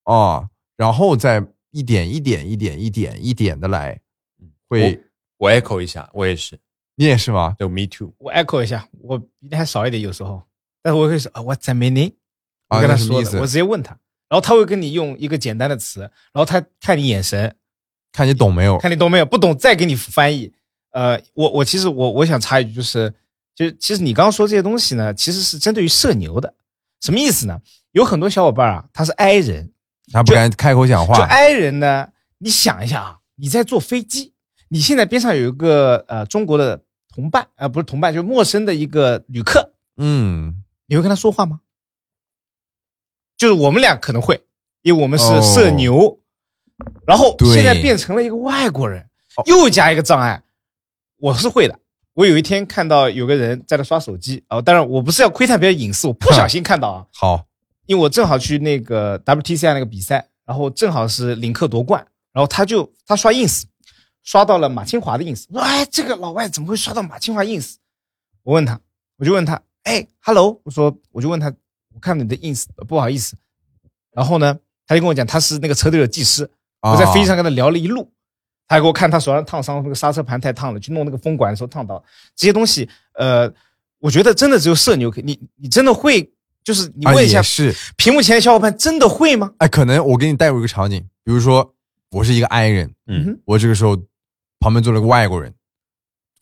[0.04, 3.98] 啊、然后再一点一点一点一点一点的来，
[4.68, 5.02] 会
[5.38, 6.58] 我 echo 一下，我也是，
[6.96, 7.54] 你也是吗？
[7.58, 8.12] 就 me too。
[8.18, 10.42] 我 echo 一下，我比你还少一点有时候，
[10.82, 12.14] 但是我会说啊，What's that meaning？
[12.68, 13.90] 啊我跟他说的，我直接问他，
[14.28, 17.54] 然后他会跟你用一个简单的词，然后他看你眼神，
[18.12, 18.78] 看你懂没有？
[18.78, 20.52] 看你懂没有，不懂再给你翻译。
[20.90, 23.12] 呃，我我其实我我想插一句，就是
[23.54, 26.54] 就是其实你刚刚说这些东西呢，其实是针对于社牛的，
[27.02, 27.60] 什么意思呢？
[27.92, 29.72] 有很多小伙伴啊，他是 I 人，
[30.12, 34.32] 他不敢开口讲话就，I 人呢，你想一下啊，你在坐飞机，
[34.68, 36.82] 你现在边上有一个呃中国的
[37.16, 41.60] 同伴，呃不是同伴，就是陌生的一个旅客，嗯，你会跟他说话吗？
[43.38, 44.44] 就是我们俩可能会，
[44.82, 45.40] 因为我们是哦。
[45.40, 46.20] 社牛，
[47.06, 47.54] 然后对。
[47.54, 49.00] 现在变成了一个外国人
[49.36, 50.42] 哦，又加一个障碍。
[51.16, 51.78] 我是会的。
[52.12, 57.46] 我有一天看到有个人在那刷手机啊、当然我不是要窥探别人隐私，我不小心看到啊， 好，
[57.86, 63.64] 因为我正好去那个 WTCI 那个比赛，然后正好是领克夺冠，然后他就他刷 ins，
[64.26, 67.76] 刷到了马清华的 ins，我说哎，这个老外怎么会刷到马清华 ins？
[68.42, 68.78] 我问他，
[69.16, 71.46] 我就问他，哎，hello，我说我就问他，
[71.94, 73.36] 我看你的 ins 不好意思。
[74.12, 76.42] 然后呢，他就跟我讲他是那个车队的技师，
[76.80, 78.10] 啊我在飞机上跟他聊了一路，
[78.66, 82.02] 他还给我看他手上烫伤，那个刹车盘太烫了，去弄那个风管的时候烫到
[82.34, 82.88] 这些东西。
[83.14, 83.48] 呃，
[84.00, 86.28] 我觉得真的只有社牛可以，你你真的会，
[86.64, 87.40] 就是你啊问一下
[87.96, 89.52] 屏幕前的小伙伴，真的会吗？
[89.58, 91.72] 哎，可能我给你带入一个场景，比如说
[92.10, 93.96] 我是一个 i 人，嗯我这个时候
[94.66, 95.54] 旁边坐了个外国人，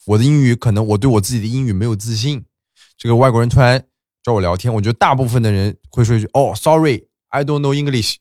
[0.07, 2.43] 我的英语可能我对我自己的英语没有自信，
[2.97, 3.87] 这个外国人突然
[4.23, 8.17] 找我聊天，我觉得大部分的人会说一句哦，sorry，I don't know English，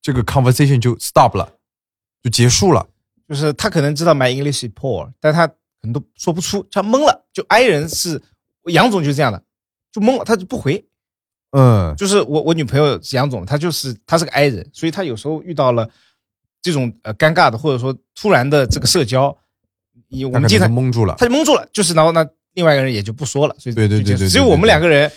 [0.00, 1.54] 这个 conversation 就 stop 了，
[2.22, 2.88] 就结束了。
[3.28, 7.26] 就是他可能知道 my English is poor，但他可能都说不出，他懵了。
[7.32, 8.22] 就 I 人是
[8.66, 9.42] 杨总就是这样的，
[9.90, 10.86] 就懵了，他就不回。
[11.50, 15.90] 嗯，就是我我女朋友是杨总，她就是她是个 I 人，所以她有时候遇到了
[16.64, 19.36] 这种呃尴尬的或者说突然的这个社交，
[20.08, 21.14] 你我们经常就懵住了。
[21.18, 25.12] 他就蒙住了，就是然后呢，另外一个人也就不说了，所以对对对对对只有我们两个人。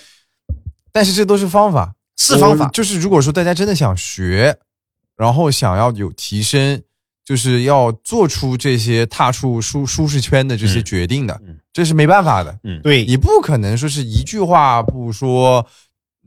[0.91, 4.57] 但是这都是方法，是方法，就是如果说大家真的想学，
[5.15, 6.81] 然后想要有提升，
[7.23, 10.83] 就是要做出这些踏出舒舒适圈的这些嗯。
[10.83, 11.57] 决定的，嗯。
[11.71, 12.59] 这是没办法的。
[12.63, 12.81] 嗯。
[12.81, 13.05] 对。
[13.05, 15.65] 你不可能说是一句话不说，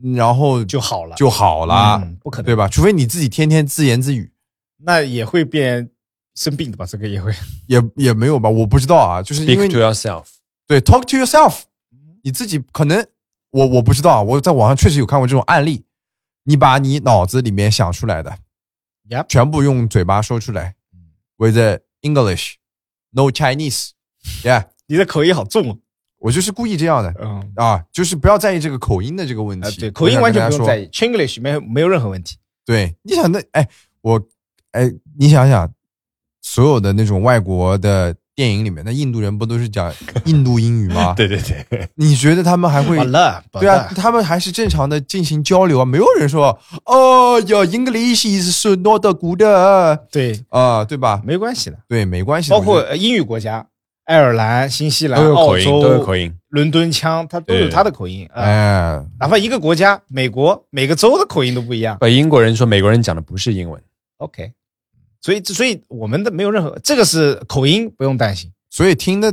[0.03, 2.67] 嗯然后就好了，就好了，嗯不可能，对吧？
[2.67, 4.30] 除非你自己天天自言自语，
[4.83, 5.89] 那也会变
[6.35, 6.85] 生病的吧？
[6.85, 7.33] 这个也会，
[7.67, 8.49] 也也没有吧？
[8.49, 10.25] 我不知道啊，就是因为，speak to yourself。
[10.67, 11.61] 对 talk to yourself，
[12.23, 13.05] 你自己可能
[13.51, 15.83] 我我不知道啊，我在网上确实有看过这种案例，
[16.45, 18.37] 你把你脑子里面想出来的
[19.09, 20.75] Yep 全部用嘴巴说出来
[21.37, 21.57] ，with
[22.01, 22.53] English
[23.09, 25.77] no Chinese，yeah，你的口音好重哦，
[26.19, 27.13] 我就是故意这样的。
[27.19, 27.51] 嗯。
[27.55, 30.83] 啊，就是不要在意这个口音的这个问啊，题，对，口音完全不用在意。
[30.83, 33.67] 意，Chinglish 没有没有任何问题，对，你想那哎，
[33.99, 34.21] 我
[34.71, 35.69] 哎，你想想，
[36.41, 39.93] 所有的那种外国的电影里面，那印度人不都是讲
[40.25, 41.13] 印度英语吗？
[41.15, 42.97] 对对对， 你觉得他们还会，
[43.59, 50.33] 对啊，他们还是正常的进行交流啊，没有人说哦哟，English is not good 对啊、对，
[50.87, 51.21] 对吧？
[51.25, 53.67] 没关系的，对，没关系的，包括英语国家，
[54.05, 56.33] 爱尔兰、新西兰、都有澳口音，都有洲、口音。
[56.49, 58.41] 伦敦腔，它都有对它的口音啊。
[58.43, 61.97] 哎，哪怕一个国家，美国每个州的口音都不一样。
[62.01, 63.81] 呃英国人说美国人讲的不是英文
[64.17, 64.51] ，OK，
[65.21, 68.51] 所以所以我们的没有任何，这个是口音不用担心。
[68.69, 69.31] 所以听得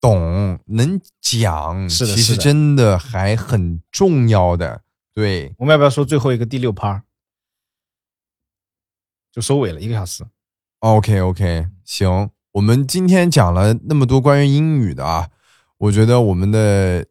[0.00, 4.82] 懂、能讲，其实真的还很重要的。
[5.14, 7.02] 对，我们要不要说最后一个第六趴？
[9.32, 10.24] 就收尾了，一个小时。
[10.80, 15.30] OK OK，行，我们今天讲了那么多关于英语的啊，
[15.78, 17.06] 我觉得我们的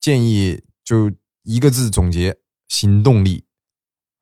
[0.00, 1.10] 建议就
[1.42, 2.38] 一个字总结：
[2.68, 3.44] 行动力，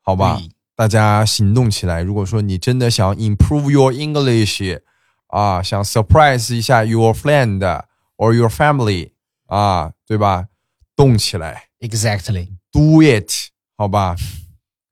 [0.02, 0.40] 好吧？
[0.76, 2.02] 对大家行动起来。
[2.02, 4.78] 如果说你真的想 improve your English
[5.28, 7.58] 啊，想 surprise 一下 your friend
[8.16, 9.12] or your family
[9.46, 10.48] 啊，对吧？
[10.94, 12.48] 动起来，exactly。
[12.70, 13.30] ，do it，
[13.76, 14.16] 好吧？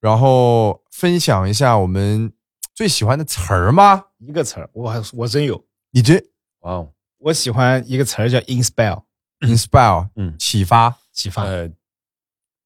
[0.01, 2.32] 然后分享一下我们
[2.74, 4.05] 最喜欢的词儿吗？
[4.18, 6.22] 一个词儿，我还我真有，你真
[6.61, 11.45] 哇哦，我喜欢一个词儿叫 inspire，inspire，嗯启发，启发。
[11.45, 11.70] 呃，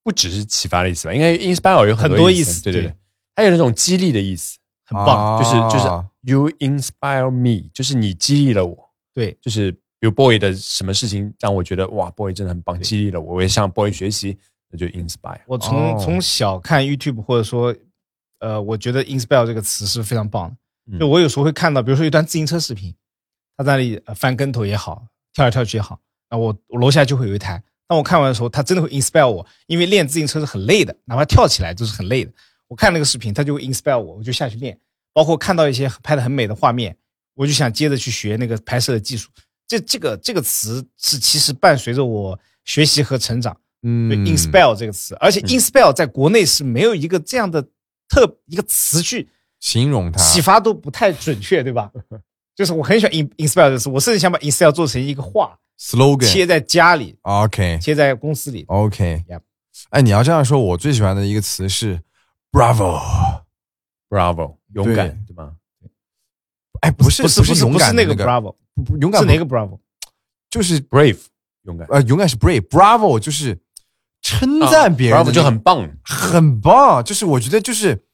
[0.02, 1.14] 不只是启发的意思吧？
[1.14, 2.96] 应该 inspire 有很多意思对对对对，
[3.38, 5.40] 它有那种激励的意思，很棒。
[5.40, 8.76] 就是就是啊 you inspire me，就是你激励了我，
[9.14, 14.36] 对，就是比如 boy 的什么事情让我觉得哇，boy 真的很棒，激励了我，我也向 boy 学习，
[14.72, 15.38] 那就 inspire。
[15.46, 17.72] 我从、哦从小看 YouTube 或者说，
[18.40, 20.56] 呃，我觉得 inspire 这个词是非常棒的。
[20.90, 22.92] 嗯就我有时候会看到，比如说一段自行车视频，
[23.56, 27.62] 他在那里呃翻跟头也好，跳来跳去也好，那我我楼下就会有一台。
[27.86, 32.32] 当我看完的时候，他真的会 inspire 我，因为练自行车是很累的，哪怕跳起来都是很累的。
[32.68, 34.78] 我看那个视频，他就会 inspire 我，我就下去练。
[35.12, 36.96] 包括看到一些拍的很美的画面，
[37.34, 39.28] 我就想接着去学那个拍摄的技术。
[39.66, 43.56] 这这个这个词是其实伴随着我学习和成长。
[43.82, 47.62] 嗯 inspire 这个词，而且 inspire 在国内是没有一个这样的
[48.08, 49.28] 特一个词去
[49.60, 51.88] 形容它，启发，都不太准确，对吧？
[52.56, 58.64] 就是我很喜欢 in inspire 这个词，我甚至想把 inspire 做成一个话，slogan 贴在家里，OK 贴在公司里。
[58.66, 59.40] OK，Yep
[59.90, 62.00] 哎，你要这样说，我最喜欢的一个词是
[62.50, 65.56] Bravo，Bravo，勇敢对吗？
[66.80, 69.80] 哎，不是不是不是勇不是那个 bravo，不勇敢是哪个 bravo？
[70.48, 71.18] 就是 Brave，
[71.62, 73.60] 勇敢，呃，勇敢是 brave，Bravo 就是
[74.22, 78.06] 称赞别人就很棒，很棒，就是我觉得就是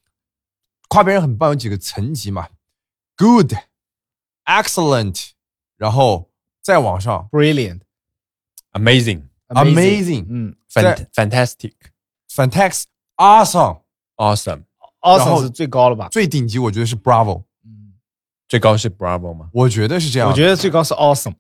[0.89, 2.49] 夸别人很棒有几个层级嘛
[3.17, 3.53] ，good、
[4.47, 5.31] excellent，
[5.77, 7.83] 然后再往上 brilliant
[8.73, 11.07] amazing，amazing、嗯 fant-
[14.17, 16.09] awesome，awesome，，awesome 是最高了吧？
[16.11, 17.95] 最顶级我觉得是 Bravo，嗯，
[18.49, 19.49] 最高是 Bravo 吗？
[19.53, 20.29] 我觉得是这样。
[20.29, 21.35] 我觉得最高是 awesome。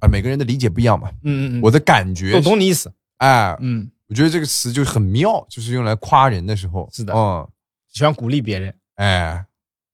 [0.00, 1.10] 啊，每个人的理解不一样嘛。
[1.22, 2.92] 嗯嗯嗯，我的感觉我，懂你意思。
[3.18, 6.88] 哎，嗯我觉得这个词就很妙，就是用来夸人的时候。
[6.92, 7.48] 是的嗯，
[7.88, 9.44] 喜欢鼓励别人，哎，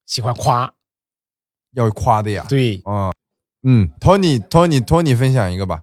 [0.07, 0.73] 喜欢夸，
[1.73, 2.45] 要夸的呀。
[2.49, 3.13] 对，嗯
[3.63, 5.83] 嗯，Tony，Tony，Tony，分享一个吧。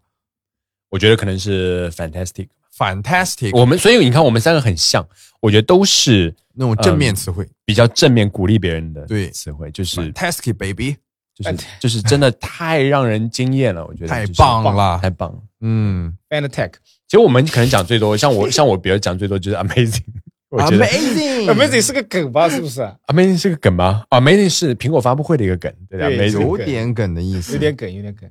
[0.89, 2.49] 我觉得可能是 fantastic。
[2.79, 5.05] Fantastic，我们所以你看，我们三个很像，
[5.41, 7.45] 我觉得都是那种正面词汇。
[7.65, 9.29] 比较正面鼓励别人的对。
[9.31, 10.95] 词汇，就是 Fantastic baby，
[11.35, 14.97] 就是就是真的太让人惊艳了，我觉得太棒了。
[15.01, 15.29] 太棒。
[15.29, 15.39] 了。
[15.59, 16.17] 嗯。
[16.29, 16.71] Fan attack，
[17.05, 20.03] 其实我们可能讲最多，像我 像我，比如讲最多就是 amazing，
[20.49, 22.47] 我觉得，Amazing，amazing 是个梗吧？
[22.47, 28.29] 是不是？amazing 是个梗吗？amazing 是苹果发布会的一个梗，对有点梗的意思，有点梗，有点梗，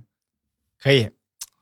[0.83, 1.09] 可以，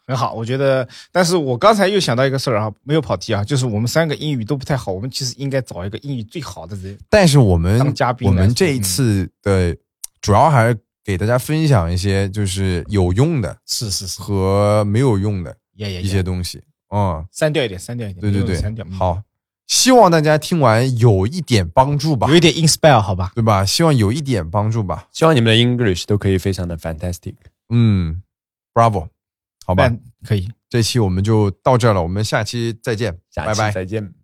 [0.07, 0.88] 很好，我觉得。
[1.11, 6.96] 但是我刚才又想到一个事儿啊，没有跑题啊，就是我们三个英语都不太好，我们其实应该找一个英语最好的人。
[7.11, 9.76] 但是我们当嘉宾我们这一次的
[10.20, 16.62] 主要还是给大家分享一些就是有用的是是是，和没有用的也也一些东西。
[16.94, 19.20] 嗯，删掉一点，删掉一点，对对对删掉。，嗯，好，
[19.66, 23.32] 希望大家听完有一点帮助吧有，一点 inspire 好吧？
[23.34, 23.64] 对吧？
[23.64, 25.09] 希望有一点帮助吧。
[25.11, 27.34] 希望你们的 English 都可以非常的 fantastic。
[27.70, 28.22] 嗯
[28.72, 29.09] ，Bravo，
[29.67, 29.93] 好吧，
[30.25, 30.49] 可以。
[30.69, 33.69] 这期我们就到这了，我们下期再见，下拜拜。
[33.69, 34.16] 期再见。